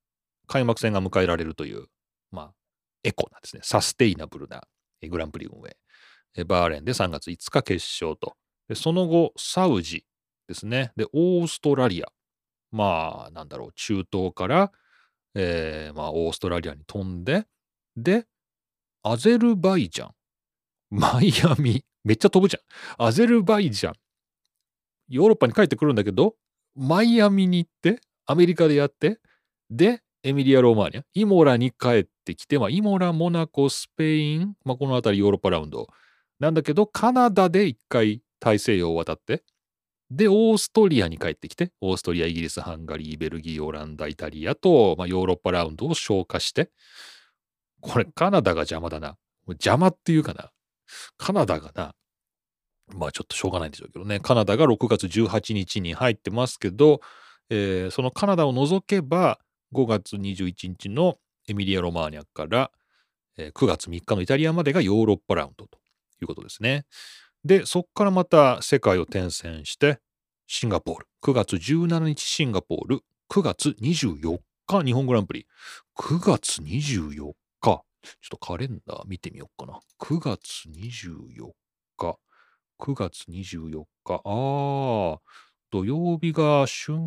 [0.48, 1.86] 開幕戦が迎えられるという、
[2.32, 2.54] まあ、
[3.04, 4.64] エコなですね、サステイナブルな
[5.10, 5.78] グランプリ運営。
[6.46, 8.36] バーレンで3月5日決勝と。
[8.76, 10.06] その後、サウジ
[10.48, 10.92] ですね。
[10.96, 12.08] で、オーストラリア。
[12.72, 14.72] まあ、なんだろう、中東から、
[15.36, 17.46] えー、まあ、オーストラリアに飛んで、
[17.96, 18.26] で、
[19.04, 20.12] アゼルバイジャン。
[20.90, 21.84] マイアミ。
[22.04, 23.08] めっちゃ飛ぶじゃん。
[23.08, 23.94] アゼルバイジャン。
[25.10, 26.36] ヨーロッパに帰ってくるんだけど、
[26.76, 29.20] マイアミに行って、アメリカでやって、
[29.70, 35.88] で、エミリア・ローマーニャ、イモラに帰ってきて、まあ、イモラ、モナコ、スペイン、まあ、この辺りヨーロッパラウンド
[36.40, 39.44] なんだけど、カナダで一回大西洋を渡って、
[40.12, 46.72] で、オーストリアに帰ってきて、オーストリア、イギリス、ハンガリー、ベルギー、オランダ、イタリアと、まあ、ヨーロッパラウンドを消化して、
[47.80, 49.18] これカナダが邪魔だな。
[49.48, 50.52] 邪魔っていうかな。
[51.18, 51.94] カナダがな、
[52.88, 54.20] まあちょっとしょうがないんでしょうけどね。
[54.20, 57.02] カナダが6月18日に入ってますけど、
[57.50, 59.40] えー、そのカナダを除けば、
[59.74, 62.72] 5月21日のエミリア・ロマーニャから、
[63.38, 65.78] え、9月3日のイタリアまでがヨーロッパラウンドと
[66.22, 66.86] いうことですね。
[67.44, 70.00] で、そこからまた世界を転戦して、
[70.48, 71.08] シンガポール。
[71.24, 73.00] 9月17日シンガポール。
[73.30, 75.46] 9月24日日本グランプリ。
[75.98, 77.34] 9月24日。
[77.62, 77.84] ちょっ
[78.30, 79.80] とカレンダー見てみようかな。
[80.00, 81.52] 9月24
[81.98, 82.18] 日。
[82.80, 84.22] 9月24日。
[84.24, 85.20] ああ、
[85.70, 86.98] 土曜日が春、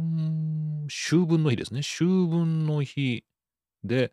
[0.86, 1.80] 秋分の日ですね。
[1.80, 3.24] 秋分の日
[3.84, 4.12] で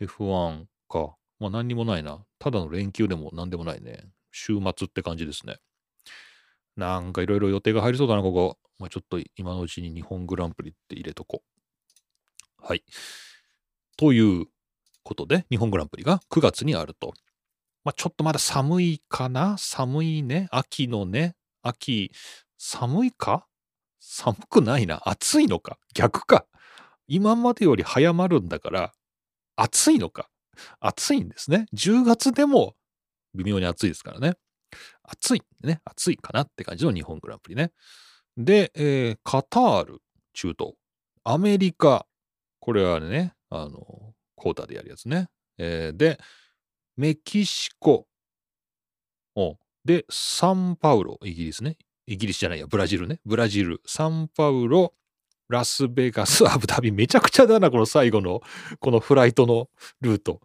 [0.00, 1.16] F1 か。
[1.40, 2.24] まあ何にもないな。
[2.38, 4.08] ただの連休でも何でもないね。
[4.30, 5.56] 週末って感じですね。
[6.76, 8.58] なんかいろいろ予定が入りそうだな、ここ。
[8.78, 11.42] まあ、ちょっと今のうちに日本グランプリって入れとこ
[12.62, 12.64] う。
[12.64, 12.84] はい。
[13.96, 14.46] という
[15.02, 17.14] ことで、日本グランプリが9月にあると。
[17.82, 20.46] まあ、ちょっとまだ寒いかな寒いね。
[20.52, 21.34] 秋のね。
[21.62, 22.12] 秋、
[22.58, 23.46] 寒いか？
[24.00, 25.00] 寒くないな？
[25.08, 25.78] 暑いのか？
[25.94, 26.46] 逆か？
[27.06, 28.92] 今までより早まるんだから、
[29.56, 30.28] 暑いのか？
[30.80, 31.66] 暑いんですね。
[31.74, 32.74] 10月でも
[33.34, 34.34] 微妙に暑いですからね。
[35.02, 35.42] 暑い。
[35.62, 35.80] ね。
[35.84, 37.72] 暑いかなって感じの日本グランプリね。
[38.36, 40.74] で、えー、カタール、中東。
[41.24, 42.06] アメリカ。
[42.60, 45.28] これはね、あの、コータでやるやつね。
[45.56, 46.18] えー、で、
[46.96, 48.06] メキシコ。
[49.84, 51.78] で、サンパウロ、イギリスね。
[52.08, 53.20] イギリスじゃないや、ブラジルね。
[53.26, 54.94] ブラジル、サンパウロ、
[55.48, 56.90] ラスベガス、 アブダビ。
[56.90, 58.40] めちゃくちゃだな、この最後の、
[58.80, 59.68] このフライトの
[60.00, 60.40] ルート。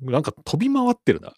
[0.00, 1.34] なんか飛び回ってるな。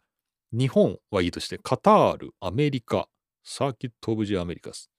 [0.52, 3.08] 日本はいいとして、カタール、アメリカ、
[3.42, 4.90] サーキット・オブ・ジ・アメリカス。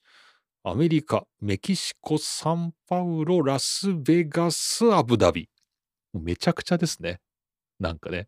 [0.63, 5.49] アメリカ、メキシコ、サンパウロ、ラスベガス、アブダビ。
[6.13, 7.21] めちゃくちゃですね。
[7.79, 8.27] なんかね。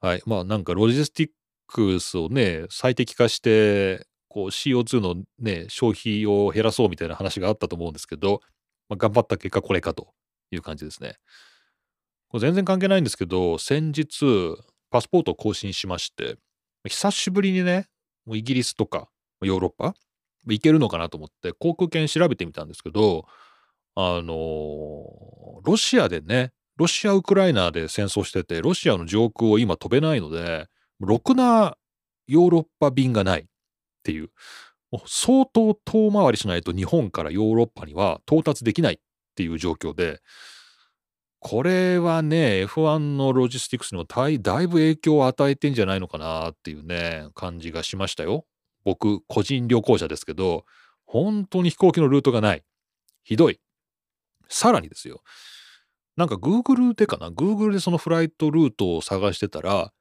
[0.00, 0.22] はい。
[0.26, 1.30] まあなんかロジスティッ
[1.68, 8.40] クスをね、最適化して、こう CO2 のね、消費を減らそうみたいな話があったと思うんですけど、
[8.88, 10.14] まあ、頑張った結果これかと
[10.50, 11.16] いう感じですね。
[12.28, 14.56] これ全然関係ないんですけど、先日、
[14.90, 16.38] パスポートを更新しまして、
[16.88, 17.88] 久しぶりにね、
[18.24, 19.10] もうイギリスとか
[19.42, 19.94] ヨーロッパ
[20.46, 23.26] 行けるのかなと思って航空券調べてみたんですけど、
[23.94, 30.68] あのー、ロシアでね、ロシア・ウクライナで戦争してて、ロシアの上空を今飛べないので、
[31.00, 31.76] ろくな
[32.26, 33.46] ヨーロッパ便がない。
[34.02, 34.30] っていう、
[35.06, 38.98] 相当遠回りしないと日本からヨーロッパには到達できないっ
[39.36, 40.20] ていう状況で、
[41.38, 48.44] これはね、F1 のロジスティクスにもだいぶ影響を与えてんじゃないのかなっていうね、感じがしましたよ。
[48.84, 50.64] 僕、個人旅行者ですけど、
[51.04, 52.62] 本当に飛行機のルートがない。
[53.24, 53.60] ひどい。
[54.48, 55.22] さらにですよ。
[56.16, 59.92] なんか Google でかな ?Google でそのフライトルートを探してたら、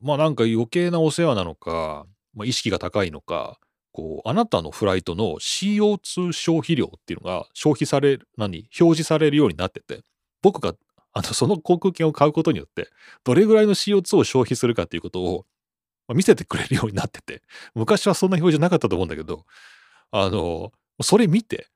[0.00, 2.06] まあなんか余計なお世話なのか、
[2.38, 3.58] まあ、意識が高いのか、
[3.92, 10.02] こう、あなたのフライトの CO2 消費量っていうのが消費され、何、表示されるようになってて、
[10.40, 10.74] 僕が
[11.12, 12.88] あのその航空券を買うことによって、
[13.24, 15.46] どれぐらいの CO2 を消費するかっていうことを、
[16.06, 17.42] まあ、見せてくれるようになってて、
[17.74, 19.44] 昔はそんな表示なかったと思うんだけど、
[20.12, 20.72] あの、
[21.02, 21.66] それ見て、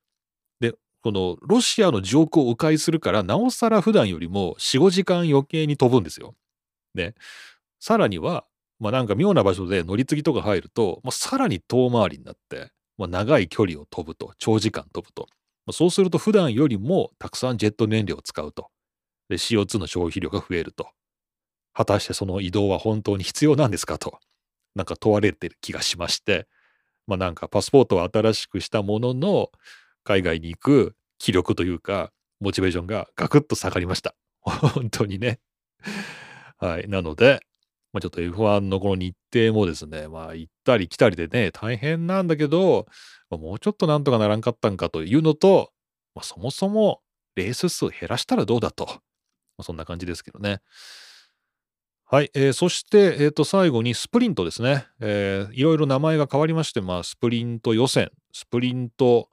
[0.60, 6.34] で、このロシアの上空を迂回するから、なおさら普段よりも4、5時間余計に飛ぶんですよ。
[6.94, 7.14] ね。
[7.80, 8.44] さらには、
[8.82, 15.28] まあなんか妙な場所で乗り継ぎとか入ると、まあ、さらに遠回りになって、まあ、長い距離を飛ぶと、長時間飛ぶと。
[15.66, 18.70] まあ、そうすると普段よりもたくさんジェット燃料を使うと。
[19.28, 20.88] で、CO2 の消費量が増えると。
[21.72, 24.18] 果たしてその移動は本当に必要なんですかと、
[24.74, 26.48] なんか問われてる気がしまして、
[27.06, 29.50] まあなんかパスポートを新しくしたものの、
[30.02, 34.16] 海外に行く気力というか、モチベーションがガクッと下がりました。
[34.42, 35.38] 本当にね。
[36.58, 36.88] はい。
[36.88, 37.40] なので、
[37.92, 42.86] まあ、ちょっと F1 のこの日程もですね、まあ行ったり来たりでね、大変なんだけど、
[43.30, 45.70] まあ、もうちょっとなんとかならんかったんかというのと、
[46.14, 47.00] まあ、そもそも
[47.36, 48.86] レース数減らしたらどうだと。
[48.86, 48.92] ま
[49.58, 50.60] あ、そんな感じですけどね。
[52.04, 55.54] はい、えー、そして、えー、と最後にスプリントですね、えー。
[55.54, 59.30] いろいろ名前が変わりまして、まあ、スプリント予選、スプリント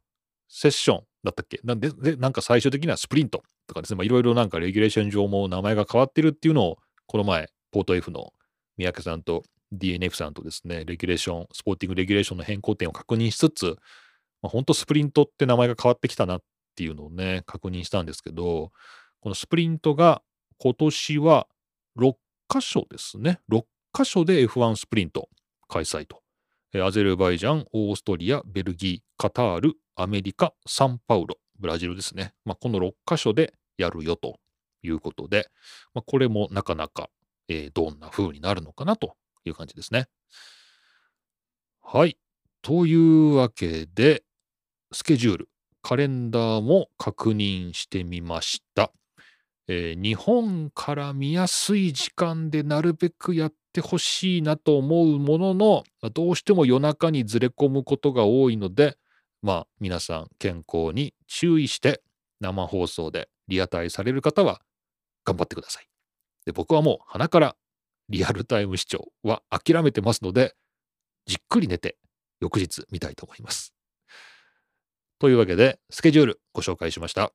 [0.48, 1.60] セッションだったっけ？
[1.65, 8.32] なんでで、なんか最終的にはスプリントとかですね、いろいろなんかレギュレーション上も名前が変わってるっていうのを、この前、ポート F の
[8.80, 13.76] 三宅さんと DNF さんとですね、レギュレーション、スポーティングレギュレーションの変更点を確認しつつ、
[14.42, 16.44] まあ、本当スプリントって名前が変わってきたなっ
[16.76, 18.72] ていうのをね、確認したんですけど、
[19.20, 20.22] このスプリントが
[20.58, 21.48] 今年は
[21.98, 22.13] 6
[22.48, 23.42] 箇所ですね。
[23.52, 23.63] 6
[23.94, 25.28] 箇所で F1 スプリント
[25.68, 26.22] 開催と。
[26.82, 32.34] アゼルバイジャン、オーストリア、ベルギー、カタール、アメリカ、サンパウロ、ブラジルですね。
[32.46, 34.39] まあ、この6箇所でやるよと
[34.84, 35.50] いうことで、
[35.94, 37.10] まあ、これもなかなか、
[37.50, 40.08] えー、どんな風になるのかなという感じですね。
[41.82, 42.18] はい。
[42.62, 44.24] というわけで、
[44.92, 45.50] スケジュール、
[45.82, 48.92] カレンダーも確認してみました。
[49.68, 55.84] えー、日本から見やすい時間でなるべくやってほしいなと思うものの、
[56.14, 58.98] どうしても夜中にずれ込むことが多いので、
[59.42, 62.02] まあ皆さん健康に注意して
[62.40, 64.62] 生放送でリアタイされる方は
[65.24, 65.88] 頑張ってください。
[66.50, 67.56] で僕はもう鼻から
[68.10, 70.56] リアルタイム視聴は諦めてますので、
[71.28, 71.96] じっくり寝て
[72.42, 73.76] 翌日見たいと思います。
[75.20, 77.32] というわけで、スケジュールご紹介しました。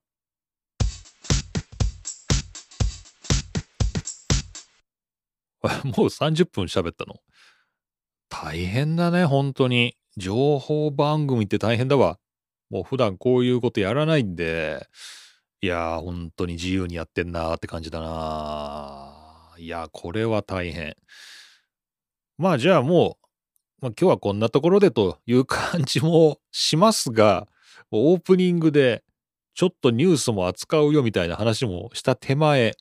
[5.62, 7.20] もう30分喋ったの？
[8.28, 9.96] 大変だね、本当に。
[10.16, 12.18] 情報番組って大変だわ。
[12.68, 14.88] もう普段こういうことやらないんで、
[15.60, 19.54] いやー、本当に自由にやってんなーって感じだな。
[19.58, 20.94] いや、これは大変。
[22.36, 23.18] まあじゃあも
[23.80, 27.48] う、まあ、今日はこんなところでという感じもしますが、
[27.90, 29.04] オープニングで
[29.54, 32.72] ちょっとニュースも扱うよみたいな話もした手前、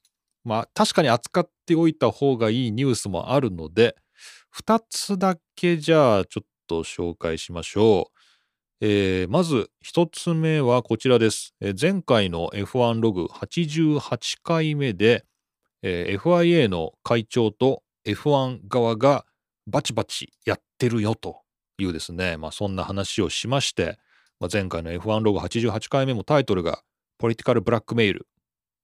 [0.44, 3.96] まあ確かに扱っておいた方がいいニュースもあるので、
[4.52, 8.13] 2つだけじゃあちょっと紹介しましょう。
[8.86, 11.56] えー、まず1つ目はこちらです。
[11.62, 15.24] えー、前回の F1 ログ88回目で、
[15.84, 19.24] えー、FIA の会長と F1 側が
[19.68, 21.44] バチバチやってるよと
[21.78, 23.98] いうですね、まあ、そんな話をしまして、
[24.42, 26.82] まあ、前回の F1 ログ88回目もタイトルが
[27.20, 28.28] ポリティカルブラックメール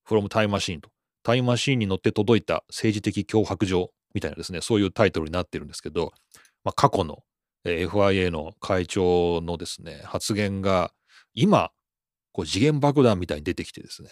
[0.07, 0.89] from タイムマシーンと
[1.23, 6.13] タイムマシーンに乗って届いた政治的脅迫状みたいなですね、そういうタイトルになってるんですけど、
[6.63, 7.19] まあ、過去の
[7.65, 10.91] FIA の会長のですね、発言が
[11.33, 11.71] 今、
[12.31, 14.09] こう次元爆弾みたいに出てきてですね、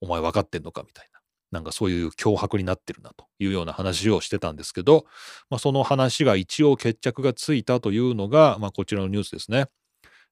[0.00, 1.18] お前分かってんのかみたいな。
[1.50, 5.06] なんかそういう脅迫になってるなというような話をしてたんですけど、
[5.48, 9.66] まあ、その話が一応決着がついたというのが、まあ、こちらのニュースですね。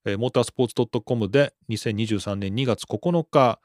[0.05, 3.61] えー、モータースポーツ .com で2023年2月9日、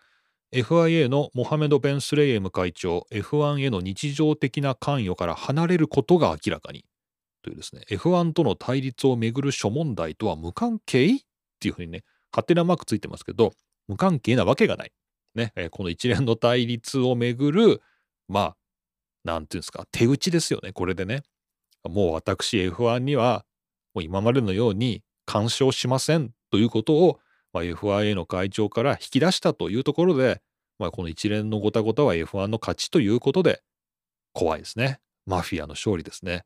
[0.54, 6.86] FIA のモハメド・ベン・スレイエム会長、F1 への日常的な関与から離れることが明らかに。
[7.42, 11.16] というですね、F1 との対立をめぐる諸問題とは無関係？
[11.16, 11.20] っ
[11.60, 13.54] ていうふうにね、勝手なマークついてますけど、
[13.88, 14.92] 無関係なわけがない。
[15.36, 17.82] ね、えー、この一連の対立をめぐる、
[18.28, 18.56] まあ、
[19.24, 21.24] なんていうんですか、手打ちですよね、これでね。
[21.84, 23.46] もう私 F1 には、
[23.94, 27.20] もう今までのように干渉しませんということを
[27.54, 30.42] まあ、FIA の会長から引き出したというところで、
[30.80, 33.62] まあ、この一連のごたごたは F1 の勝ちということで、
[34.34, 35.00] 怖いですね。
[35.26, 36.44] マフィアの勝利ですね。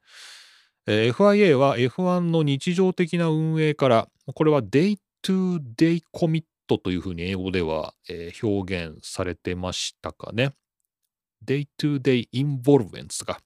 [0.88, 7.95] FIA は F1 の日常的な運営から、これは Day to Day Commit というふうに英語では、
[8.41, 10.53] 表現されてましたかね。
[11.43, 13.39] Day to Day Involvements が、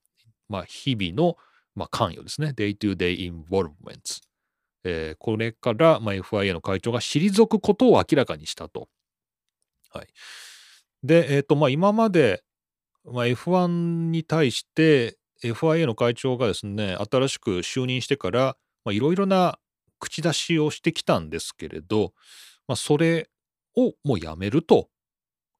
[0.49, 1.37] まあ、日々の、
[1.75, 2.49] まあ、関与ですね。
[2.49, 4.21] Day to Day Involvements。
[4.83, 8.89] えー、これから、まあ、FIA の会長が退くことを明らかにしたと。
[9.91, 10.07] はい、
[11.03, 12.43] で、えーとまあ、今まで、
[13.05, 19.59] まあ、F1 に対して FIA の会長がですね新しく就任してからいろいろな
[19.99, 22.13] 口出しをしてきたんですけれど、
[22.67, 23.29] まあ、それ
[23.75, 24.89] をもうやめると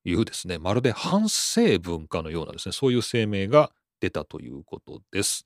[0.06, 5.46] いうですねまるで反省文化のようなですねそういう声明が出たということです。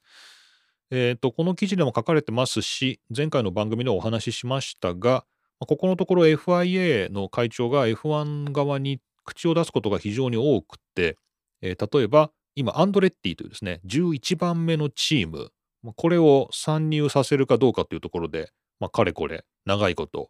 [0.91, 5.25] え、ー、と、この記事でも書かれてますし、前回の番組でお話ししましたが、
[5.59, 11.17] ここのところ FIA の会長が F1 側に口を出すことが非常に多くて、
[11.61, 15.51] えー、例えば今アンドレッティというですね11番目のチーム
[15.95, 20.29] これを参入させるかどうかというところで、まあ、かれこれ長いこと、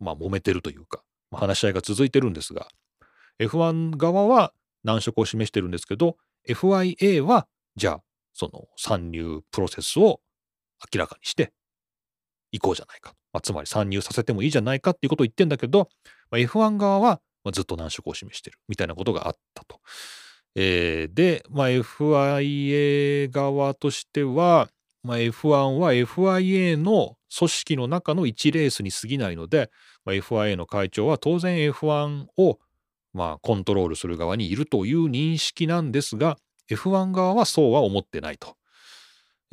[0.00, 2.68] まあ、揉めてるというか、まあ、話し合いが続いてるんですが
[3.40, 4.52] F1 側は
[4.84, 6.16] 難色を示してるんですけど
[6.48, 7.46] FIA は
[7.76, 8.00] じゃあ
[8.32, 10.20] その参入プロセスを
[10.94, 11.52] 明らかにして
[12.52, 15.88] いこうじゃないか、まあ、つまり参入させてもいいじゃないかっていうことを言ってんだけど、
[16.30, 17.20] まあ、F1 側は
[17.52, 19.80] ずっと難色を示してるみたいなことがあったと。
[20.54, 24.68] えー、で、まあ、FIA 側としては、
[25.02, 29.70] まあ、F1 は FIA の組織の中の1レースに過ぎないので、
[30.04, 32.58] まあ、FIA の会長は当然 F1 を
[33.12, 36.38] まあコントロールする側にいるという認識なんですが
[36.70, 38.56] F1 側はそうは思ってないと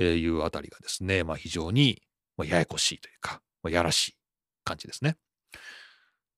[0.01, 2.01] いうあたりがですね、まあ、非常に
[2.43, 4.17] ややこしいというか、まあ、やらしい
[4.63, 5.15] 感じですね。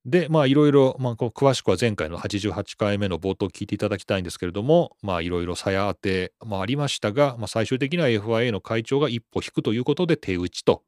[0.08, 10.84] で、まあいろいろ、まあ、詳しくは前回の88回目の冒頭聞いていただきたいんですけれども、まあいろいろさや当てもありましたが、まあ、最終的には FIA の会長が一歩引くということで手打ちと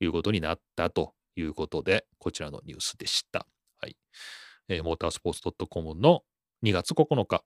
[0.00, 3.46] いうことになったということで、こちらのニュースでした。
[3.80, 3.96] はい。
[4.68, 6.22] えー、モータースポーツ .com の
[6.64, 7.44] 2月9日、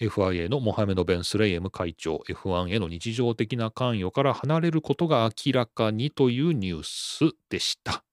[0.00, 8.03] FIA のモハメド・ベン・スレイエム会長、F1 への日常的な関与から離れることが明らかにというニュースでした。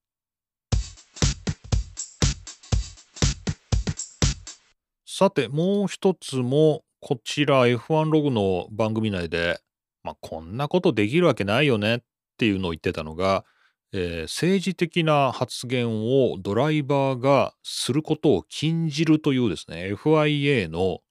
[5.22, 9.60] さて、もう一つも、こちら F1 ログの番組内で、
[10.02, 12.00] まあ、こんなことできるわけないよねっ
[12.40, 13.46] ていうのを言ってたのが、
[13.94, 21.02] えー、政治的な発言をドライバーがすることを禁じるというですね、FIA の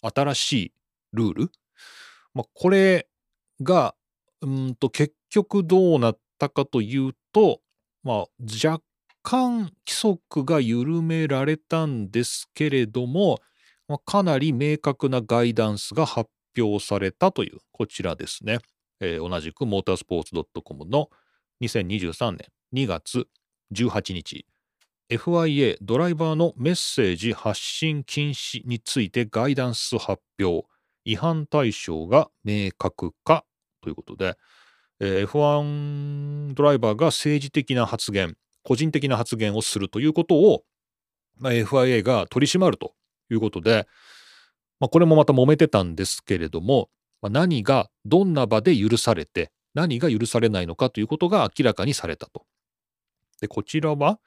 [0.00, 0.72] 新しい
[1.12, 1.52] ルール。
[2.32, 3.08] まあ、これ
[3.60, 3.94] が、
[4.40, 7.60] うんと結局どうなったかというと、
[8.04, 8.82] まあ、若
[9.22, 13.38] 干規則が緩められたんですけれども、
[13.90, 18.60] まあ、かなり明確なガイダンスが発表されたという、こちらですね。
[19.00, 20.30] えー、同じくモータースポーツ
[20.62, 21.10] .com の
[21.60, 23.26] 2023年2月
[23.74, 24.46] 18日、
[25.10, 30.68] FIA ドライバーのメッセージ発信禁止についてガイダンス発表、
[31.04, 33.44] 違反対象が明確化
[33.82, 34.36] ということで、
[35.00, 40.62] えー、F1 ドライバーが政治的な発言、個人的な発言をするということを、
[41.40, 42.94] まあ、FIA が取り締まると
[43.34, 43.86] いうことで、
[44.80, 46.88] まあ、これもまた揉めてたんですけれども、
[47.22, 52.44] まあ、何がどんな場で許されて何が許されないのかということが明らかにされたと。
[53.40, 54.18] でこちらは、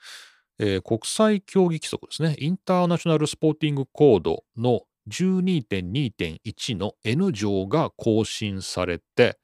[0.59, 9.37] えー、国際競技規則ですねインターナショナルスポーティングコードの12.2.1の N 条が更新されて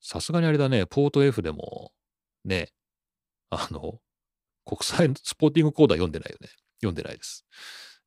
[0.00, 1.92] さすがにあれだねポート F でも
[2.44, 2.68] ね
[3.50, 3.98] あの
[4.64, 6.48] 国際スポーティングコードは読んでないよね
[6.80, 7.44] 読んでないです。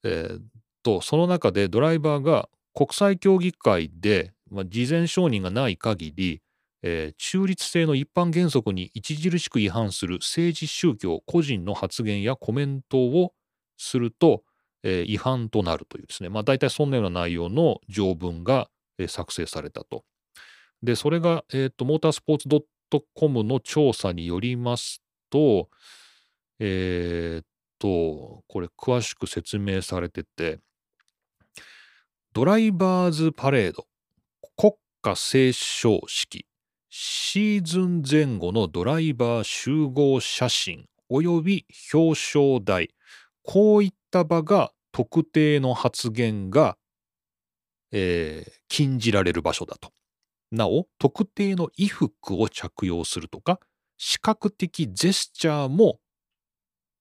[0.03, 0.39] えー、
[0.83, 6.41] とその中でドライバーが国際競技会で、まあ、事前承認がない限り、
[6.81, 13.33] えー、中立性の一般原則に著しく違反する政治宗教個人の発言やコメントを
[13.77, 14.43] すると、
[14.83, 20.03] えー、違反となるというですね、まあ、大体そんなような内容の条文が、えー、作成されたと。
[20.81, 22.47] でそれが、えーと、モータースポーツ
[23.13, 25.69] .com の調査によりますと、
[26.59, 27.43] えー、
[27.79, 30.59] と、これ詳しく説明されてて、
[32.33, 33.87] ドライバーズパレード、
[34.55, 36.45] 国家斉唱式、
[36.89, 42.89] シーズン前後のドライバー集合写真及び表彰台、
[43.43, 46.77] こういった場が特定の発言が、
[47.91, 49.91] えー、禁じられる場所だと。
[50.51, 53.59] なお、特定の衣服を着用するとか、
[53.97, 55.99] 視覚的ジェスチャーも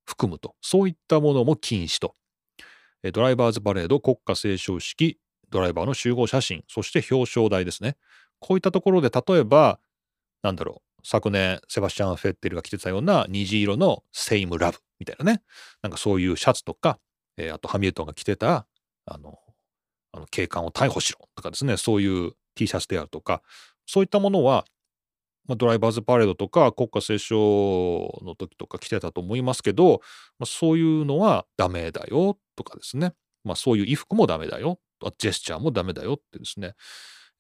[0.09, 0.57] 含むと。
[0.63, 2.15] そういったものも禁止と。
[3.13, 7.97] ドライバーズパレード、国家斉唱式、ドライバーの集合写真、そして表彰台ですね。
[8.41, 9.79] こういったところで、例えば、
[10.43, 15.43] なんだろう、昨年、セバスチャン・フェッテルが着てたような虹色のセイム・ラブみたいなね。
[15.83, 16.99] なんかそういうシャツとか、
[17.37, 18.67] えー、あとハミルトンが着てた、
[19.05, 19.39] あの、
[20.13, 23.43] あの警官を逮捕しろとかですね、そういう T シャツであるとか、
[23.87, 24.65] そういったものは、
[25.49, 30.01] まあ、ドライバーズパレードとか国家斉唱の時とか来てたと思いますけど、
[30.39, 34.79] まあ、そういうのはダメだよとかですね、まあ、そういう衣服もダメだよ
[35.19, 36.75] ジェスチャーもダメだよってですね、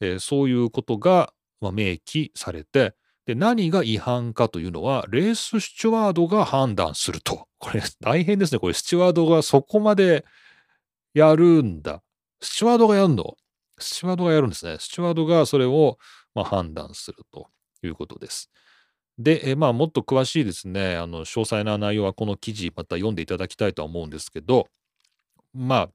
[0.00, 2.94] えー、そういうことが、ま、明記されて
[3.26, 7.46] で何が違反かというのはレーススチュワードが判断すると。
[7.58, 8.58] これ 大変ですね。
[8.58, 10.24] これスチュワードがそこまで
[11.12, 12.02] やるんだ。
[12.40, 13.36] スチュワードがやるの？
[13.78, 14.78] スチュワードがやるんですね。
[14.80, 15.98] スチュワードがそれを、
[16.34, 17.48] ま、判断すると。
[17.82, 18.50] いうことです。
[19.18, 24.68] で、えまあ、もっと詳しいですね、あの詳細な内容はこの記事、また読んでいただきたいとは思うんですけど、
[25.52, 25.88] まあ、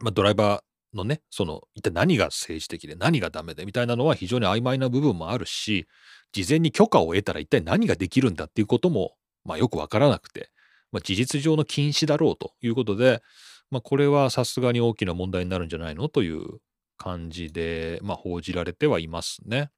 [0.00, 5.86] まあ、ドライバーのね、その一体何が政治的で何がダメでみたいなのは非常に曖昧な部分もあるし、
[6.32, 10.50] 事前に許可を得たら一体何ができるんだっていうことも、まあ、よくわからなくて、
[10.90, 13.22] まあ、事実上の禁止だろうということで、
[13.70, 16.08] まあ、これはさすがに大きな問題になるんじゃないの？
[16.08, 16.58] という
[16.96, 19.70] 感じで、まあ、報じられてはいますね。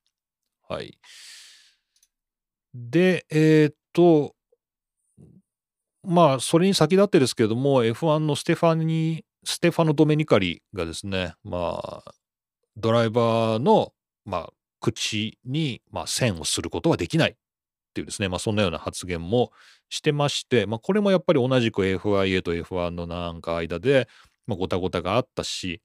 [0.73, 0.99] はい。
[2.75, 4.35] で、えっ、と、
[6.03, 12.15] まあ、それに先立ってですけども、F1 のステファニステファノ・ドメニカリがですね、まあ、
[12.77, 13.93] ドライバーの、
[14.25, 14.51] まあ、
[14.81, 17.35] 口に、まあ、線をすることはできないっ
[17.95, 19.53] ていうですね、まあ、そんなような発言も
[19.89, 24.09] してまして、まあ、これもやっぱり同じく FIA と F1 のなんか間で、
[24.47, 25.81] まあ、ごたごたがあったし、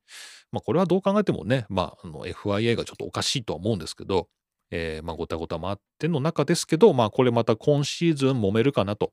[0.51, 4.27] まあ、これはどう考えてもね、まあ、あの FIA がちょっとおかしいとは思うんですけど、
[4.71, 9.11] えー、まあ、ごたごたもあっての中ですけど、まあ、これまた今シーズン揉めるかなと。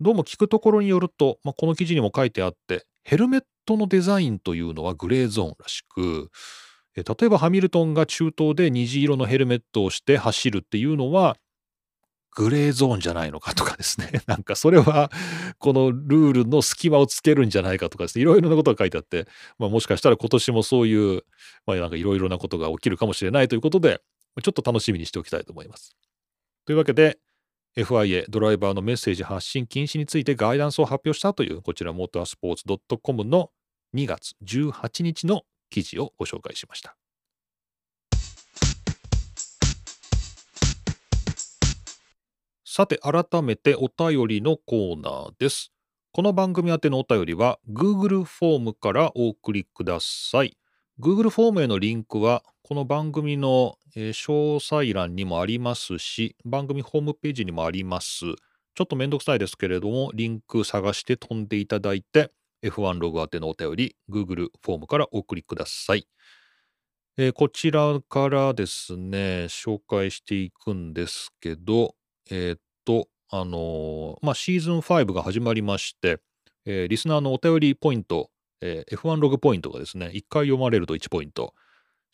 [0.00, 6.30] どうも聞くところによると、まあ、この記事にも書いてあって、ヘルメットのデザインというのはグレーゾーンらしく、
[6.96, 11.36] えー、例えばハミルトンが中東で虹色のヘルメットをして走るっていうのは、
[12.36, 14.10] グレーゾーンじゃないのかとかですね。
[14.28, 15.10] なんかそれは、
[15.58, 18.22] このルールの隙間をつけるんじゃないかとかですね。
[18.22, 19.26] いろいろなことが書いてあって、
[19.58, 21.24] まあ、もしかしたら今年もそういう、
[21.66, 24.02] まあ、なんかいろいろなことが起きるかもしれないということで、
[24.42, 25.96] ちょっと楽しみにしておきたいと思います。
[26.64, 27.18] というわけで、
[27.76, 32.64] FIA ドライバーのメッセージ発信禁止についてガイダンスを発表したという、こちらモータースポーツ
[33.02, 33.50] .com の
[33.94, 36.96] 2月18日の記事をご紹介しました。
[42.64, 45.72] さて、改めてお便りのコーナーです。
[46.12, 50.56] この番組宛てのお便りは Google フォームからお送りください。
[50.98, 58.24] Google フォームへのリンクはこの番組の、詳細欄にもありますし、番組ホームページにもあります。
[58.24, 62.32] ちょっとめんどくさいですけれども、リンク探して飛んでいただいて、
[62.64, 66.08] F1 ログ宛てのお便り、Google フォームからお送りください。
[67.16, 71.94] えー、こちらからですね、紹介していくんですけど、
[72.32, 76.18] えー、っと、あのー、まあ、シーズン5が始まりまして、
[76.64, 78.28] えー、リスナーのお便りポイント、
[78.60, 81.54] えー、F1 ログポイントがですね、1回読まれると1ポイント、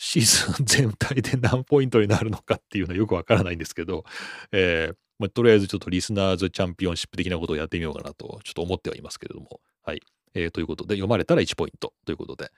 [0.05, 4.03] シーズン全体で何ポイントになるのかっていうのはよくわからないんですけど、
[4.51, 9.61] えーまあ、とりあえずちょっとリスナーズチャンピオンシップ的なことをやってみようかなとちょっと思ってはいますけれども。
[9.85, 10.01] はい。
[10.35, 12.51] えー、ということで、読まれたら1ポイントということで、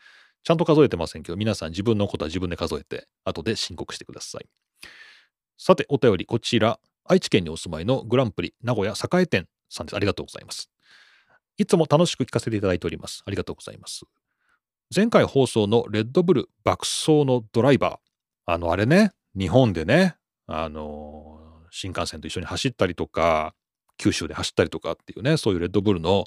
[0.43, 4.47] ちゃんと数えてませんけど、皆さん自分のことは自分で数えて、後で申告してください。
[5.59, 9.97] さて、お便り、こちら、愛知県にお住まいのグランプリ名古屋栄店さんです。
[9.97, 10.71] ありがとうございます。
[11.59, 13.23] いつも楽しく聞かせていただいております。
[13.27, 14.05] ありがとうございます。
[14.95, 17.97] 前回放送のレッドブル爆走のドライバー。
[18.47, 20.17] あの、あれね、日本でね、
[20.47, 23.55] あの、新幹線と一緒に走ったりとか、
[23.97, 26.25] 九州で走ったりとかっていうね、そういうレッドブルの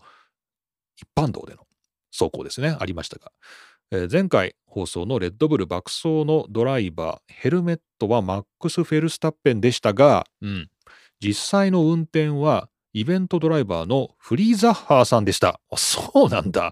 [0.96, 1.68] 一般道での
[2.12, 3.32] 走行ですね、ありましたが、
[3.92, 10.70] えー、前回放送のレッドブル爆走のドライバー、ヘルメットはマックス・フェルスタッペンでしたが、うん、
[11.20, 15.60] 実際の運転はイベントドライバーのフリーザッハーさんでした。
[15.76, 16.72] そうなんだ。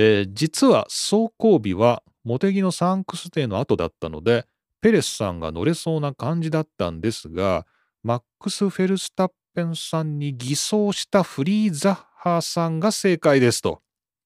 [0.00, 4.46] えー、実は走行日は茂木のサンクスデーの後だったので、
[4.80, 7.66] ペレスさんが乗れそうな感じだったんですが、
[8.04, 13.82] マックス・フェルスタッペンさんに偽装したフリーザッハーさんが正解ですと。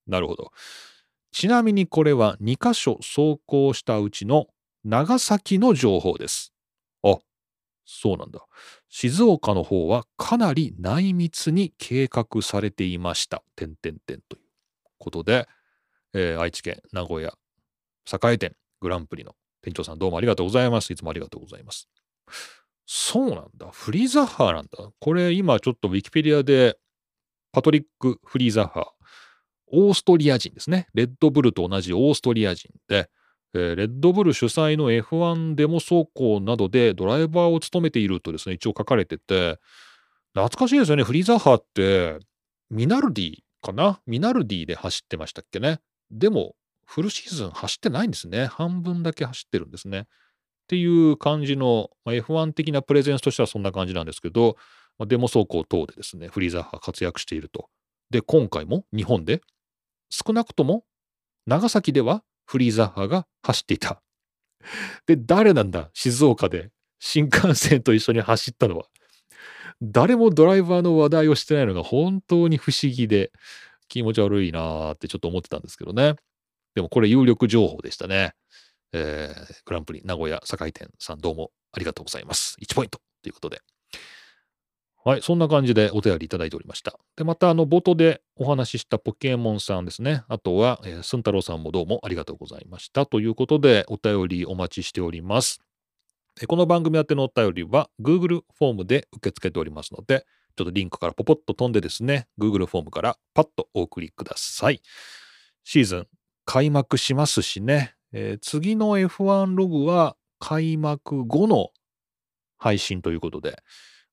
[0.07, 0.51] なるほど。
[1.31, 4.49] ちなみにこれは2箇所走行したうちの
[4.85, 6.53] 長崎の情報です。
[7.03, 7.16] あ、
[7.87, 8.45] そうなんだ。
[8.91, 13.43] 静岡の方はかなり内密に計画されていました。
[13.57, 14.43] 点々点という
[14.99, 15.49] ことで、
[16.14, 17.32] えー、愛知県名古屋
[18.06, 20.92] 栄店グランプリの店長さんどうもありがとうございます。
[20.92, 21.88] いつもありがとうございます。
[22.86, 23.70] そうなんだ。
[23.70, 24.70] フリーザッハーなんだ。
[24.98, 26.76] これ今ちょっとウィキペディアで
[27.52, 28.84] パトリック・フリーザッハー。
[29.74, 30.88] オーストリア人ですね。
[30.92, 33.08] レッドブルと同じオーストリア人で、
[33.54, 39.58] えー、レッドブル主催の F1 デモ走行などでドライバーを務めているとですね、一応書かれてて、
[40.34, 41.04] 懐かしいですよね。
[41.04, 42.18] フリーザッハーって、
[42.68, 44.00] ミナルディかな？
[44.06, 45.80] ミナルディで走ってましたっけね？
[46.12, 46.54] でも、
[46.84, 48.46] フルシーズン走ってないんですね。
[48.46, 50.00] 半分だけ走ってるんですね。
[50.00, 50.04] っ
[50.68, 54.56] ていう感じの、まあ、F1 的なプレゼンスとしてはそんな感じなんですけど、
[54.98, 57.68] まあ、デモ走行等でですね、フリーザッハ活躍していると。
[58.10, 59.40] で、今回も日本で、
[60.10, 60.84] 少なくとも
[61.46, 64.02] 長崎ではフリーザッハが走っていた。
[65.06, 68.84] で、誰なんだ静岡で新幹線と一緒に走ったのは。
[69.80, 73.32] 誰もドライバーの話題をしてないのが本当に不思議で
[73.89, 76.14] 気持ち悪いなーってちょっと思ってたんですけどね。
[76.74, 78.33] でもこれ有力情報でしたね。
[78.93, 82.57] えー、グランプリ名古屋堺店さんどうもありがとうございます。
[82.61, 83.61] 1ポイントということで。
[85.05, 86.97] はい、そんな感じでお便りいただいておりました。
[87.16, 90.22] で、また、あの、冒頭でお話ししたポケモンさんですね。
[90.28, 93.05] あとは、えー、スンタロウさんもどうもありがとうございました。
[93.05, 95.61] ということで、お便りお待ちしております。
[96.47, 100.24] この番組宛てのお便りは Google フォームで受け付けておりますので、
[100.57, 104.82] ちょっとリンクからポポッと飛んでですね、Google フォームからパッとお送りください。
[105.64, 106.07] シーズン
[106.44, 111.70] 開幕しますしね、えー、次の F1 ログは開幕後の
[112.59, 113.62] 配信ということで、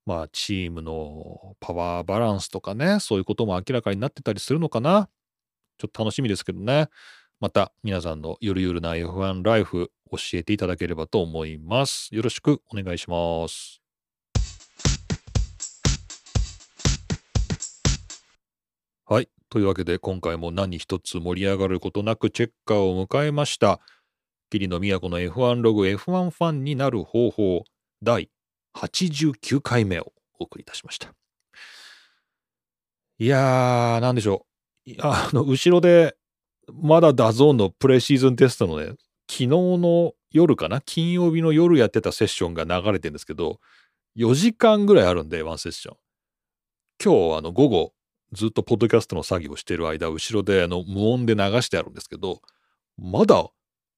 [0.05, 5.09] まあ、チームのパワーバランスとかね、そういうことも明らかになってたりするのかな。
[5.77, 6.89] ちょっと楽しみですけどね。
[7.39, 12.13] また皆さんのゆるゆるな F1 ライフ教えていただければと思います。
[12.13, 13.78] よろしくお願いします。
[19.11, 19.29] はい。
[19.49, 23.79] というわけで今回も何一つ盛り上がることなくチェッカーを迎えました。
[24.51, 27.63] 桐野都の F1 ログ F1 ファンになる方法
[28.03, 28.29] 第
[28.77, 31.11] 89回目をお送りいたしました。
[33.17, 34.45] いやー、なんでしょ
[34.85, 34.91] う。
[34.99, 36.15] あの、後ろで、
[36.71, 38.89] まだ DAZN のプレシーズンテストのね、
[39.27, 43.59] 昨日の夜かな金曜日の夜やってたセッションが流れてるんですけど、
[44.17, 45.97] 4時間ぐらいあるんで、ワンセッション。
[47.03, 47.93] 今日、あの、午後、
[48.33, 52.41] ずっとポッドキャストの作業をしてる間、後ろで、あの、無音で流してあるんですけど、
[52.97, 53.35] まだ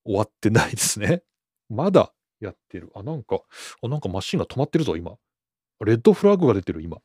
[0.05, 1.23] 終わってないですね。
[1.69, 2.91] まだやってる。
[2.95, 3.41] あ、なんか、
[3.81, 5.17] あ、なんかマシンが止まってるぞ、今。
[5.85, 6.97] レッドフラッグが出てる、今。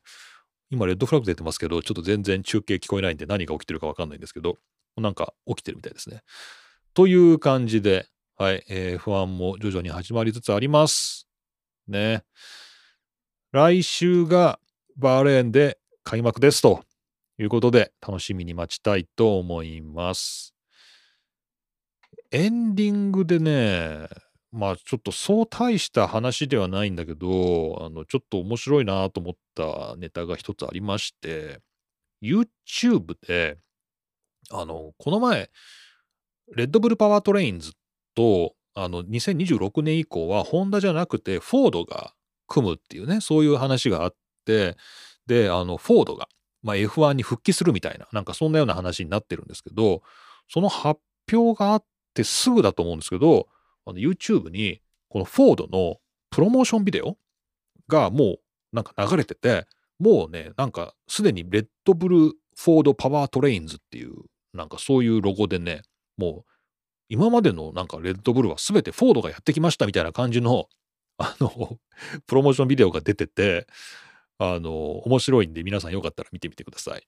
[0.70, 4.58] 今、レッドフラッグ出てますけど、ちょっと全然中継聞こえないんで何が起きてるかわかんないんですけど、
[4.96, 6.22] なんか起きてるみたいですね。
[6.94, 11.28] という感じで、はい、えー、不安も徐々に始まりつつあります。
[11.88, 12.24] ね。
[13.52, 14.58] 来週が
[14.96, 16.84] バーレーンで開幕ですと
[17.36, 20.54] ということで、楽しみに待ちたいと思います。
[22.32, 24.08] エンディングでね、
[24.52, 31.60] まあちょっとそう大した話ではないんだけど、あのちょっと面白いなと思ったネタが一つありまして、
[32.22, 33.58] YouTube で、
[34.50, 35.50] あの、この前、
[36.54, 37.72] レッドブルパワートレインズ
[38.14, 42.14] と、あの、2026年以降は、ホンダじゃなくて、フォードが
[42.46, 44.14] 組むっていうね、そういう話があっ
[44.44, 44.76] て、
[45.26, 46.28] で、あの、フォードが、
[46.66, 50.02] まあ、F1 に復帰するみたいな、なんかそんなような話になってるんですけど、
[50.48, 51.00] その発
[51.32, 53.46] 表があってすぐだと思うんですけど、
[53.86, 55.98] YouTube にこのフォードの
[56.30, 57.16] プロモーションビデオ
[57.86, 58.38] がもう
[58.72, 59.68] なんか流れてて、
[60.00, 64.14] もうね、なんかすでにレッドブルフォードパワートレインズっていう、
[64.52, 65.82] なんかそういうロゴでね、
[66.16, 66.52] もう
[67.08, 70.66] 今までのなんかレッドブルは全てフォードがやってきましたみたいな感じの、
[71.18, 71.78] あの、
[72.26, 73.66] プロモーションビデオが出てて、
[74.38, 77.06] あの、面白いんで皆さんよかったら見てみてください。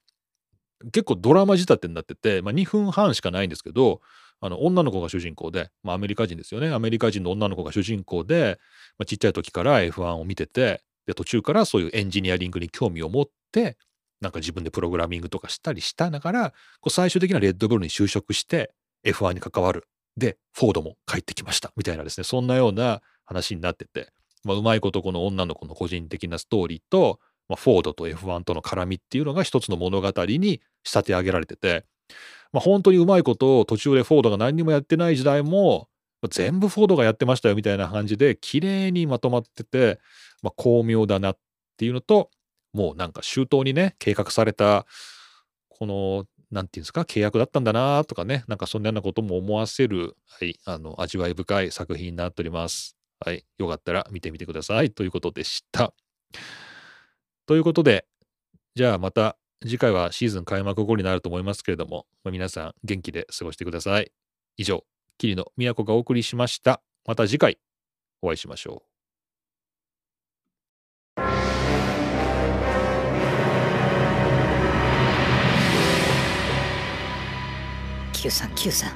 [0.91, 4.01] 結構ドラマ仕立てになってて、まあ、2分半しかないんですけど、
[4.41, 6.71] あの女の子が主人公で、まあ、アメリカ人ですよね。
[6.71, 8.57] アメリカ人の女の子が主人公で、
[8.97, 13.77] まあ、ちっちゃい時から F1 を見てて、で途中からそういうエンジニアリングに興味を持って、
[14.21, 16.49] なんか自分でプログラミングとかしたりしたながら、
[16.79, 18.71] こう最終的なレッドブルに就職して
[19.05, 19.87] F1 に関わる。
[20.17, 21.71] で、フォードも帰ってきました。
[21.75, 24.11] みたいなですね、そんなような話になってて、
[24.43, 31.85] まあ、うまいことこの女の子の個人的なストーリーと、まあ、フォードと F1 との絡みっていうのが一つの物語に仕立て上げられてて、
[32.53, 35.87] まあ、本当にうまいことを途中でフォードが何にもやってない時代も
[36.29, 39.99] 全部フォードがやってましたよみたいな感じで綺麗にまとまってて、
[40.41, 41.37] まあ、巧妙だなっ
[41.77, 42.29] ていうのと
[42.73, 44.85] もうなんか周到にね計画された
[45.69, 52.98] この何て言うんですか契約だったんだなとかねなんかそんなようなことも思わせる、はい、あの味わい深い作品になっております。
[53.25, 55.93] はい、よかったら見てみてくださいということでした。
[57.45, 58.05] ということで、
[58.75, 64.11] じゃあまた次回はシーズン開幕後になると思いますけれども、まあ、皆さん元気で過ごしてください。
[64.55, 64.85] 以上、
[65.17, 66.81] 桐野都がお送りしました。
[67.05, 67.57] また次回
[68.21, 68.89] お会いしましょう。
[78.13, 78.91] Q さん Q さん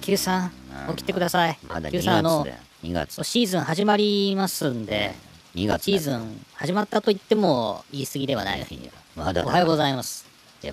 [0.00, 1.58] Q さん起きてください。
[1.68, 2.46] まだ2月あの
[2.82, 5.14] 2月シーズン始まりますんで
[5.54, 8.66] 2月シーズン始まったと言っても言い過ぎではない。
[9.16, 10.26] まだおはようございます。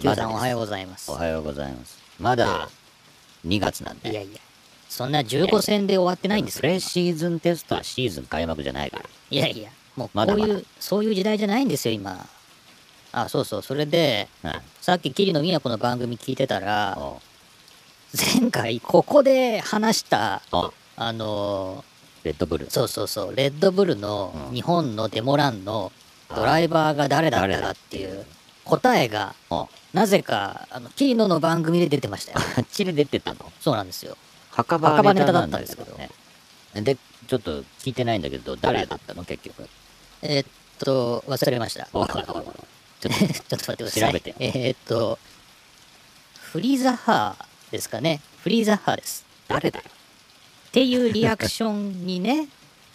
[0.03, 1.11] まだおはようございます。
[1.11, 1.99] おはようございます。
[2.19, 2.69] まだ
[3.45, 4.09] 2月なんで。
[4.11, 4.39] いやいや、
[4.89, 9.05] そんな15戦で終わってないんですプレシーズンテストはシーズン開幕じゃないから。
[9.29, 12.27] いやいや、もうこういう、そういう時代じゃないんですよ、今。
[13.11, 14.27] あ、そうそう、それで、
[14.81, 16.97] さっき桐野都の番組聞いてたら、
[18.15, 20.71] 前回ここで話した、あ。
[21.13, 21.83] の
[22.23, 22.69] レッドブル。
[22.69, 25.91] そうそうそうレッドブルの日本のデモランの
[26.33, 28.25] ドライバーが誰だったかっていう
[28.63, 29.67] 答えがあ。
[29.93, 32.39] なぜかあのキリノの番組で出てましたよ。
[32.57, 33.51] あっちで出てたの？
[33.59, 34.17] そうなんですよ。
[34.51, 36.09] 墓場ネタだったんですけどね。
[36.73, 36.97] で、
[37.27, 39.23] ちょっと聞いてないんだけど、誰だったの？
[39.23, 39.67] 結局。
[40.21, 40.47] えーっ
[40.79, 41.85] と忘れました。
[41.85, 44.01] ちょっちょっと待ってください。
[44.01, 44.35] 調べて。
[44.39, 45.19] えーっと
[46.51, 49.85] フリーザッハーですかねフリーザッハーですと、誰だよ。
[49.87, 52.47] っていうリアクションにね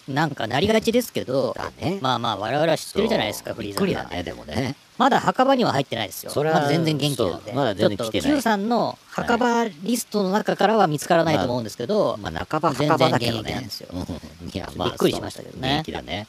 [0.08, 1.98] なんかなりがちですけどだね。
[2.00, 4.76] まあまあ我々は知ってるじゃないですかフリーザッハーびっくりだね、でもね。
[4.98, 6.30] まだ墓場には入ってないですよ。
[6.30, 7.52] それはまだ全然元気なんで。
[7.52, 13.88] まだ全然来てない Q さんの墓場リストの中からは見つからないと思うんですけど、まあ、半ば墓場だけどね全然現役なんですよ。
[13.92, 16.26] うん いや、まあ、びっくりしましたけどね元気だね。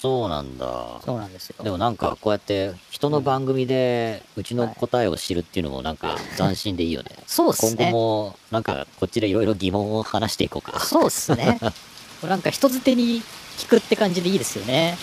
[0.00, 1.00] そうなんだ。
[1.04, 1.64] そうなんですよ。
[1.64, 7.10] でもなんかこうやって人の番組でうちの答えを知るっていうのもなんか斬新でいいよね。
[7.26, 7.90] そうっすね。
[7.90, 7.98] 今後
[8.30, 10.78] もなんかこっちでいろいろ疑問を話していこうか。
[10.78, 11.58] そうっすね。
[12.22, 13.22] なんか人づてに
[13.58, 14.96] 聞くって感じでいいですよね。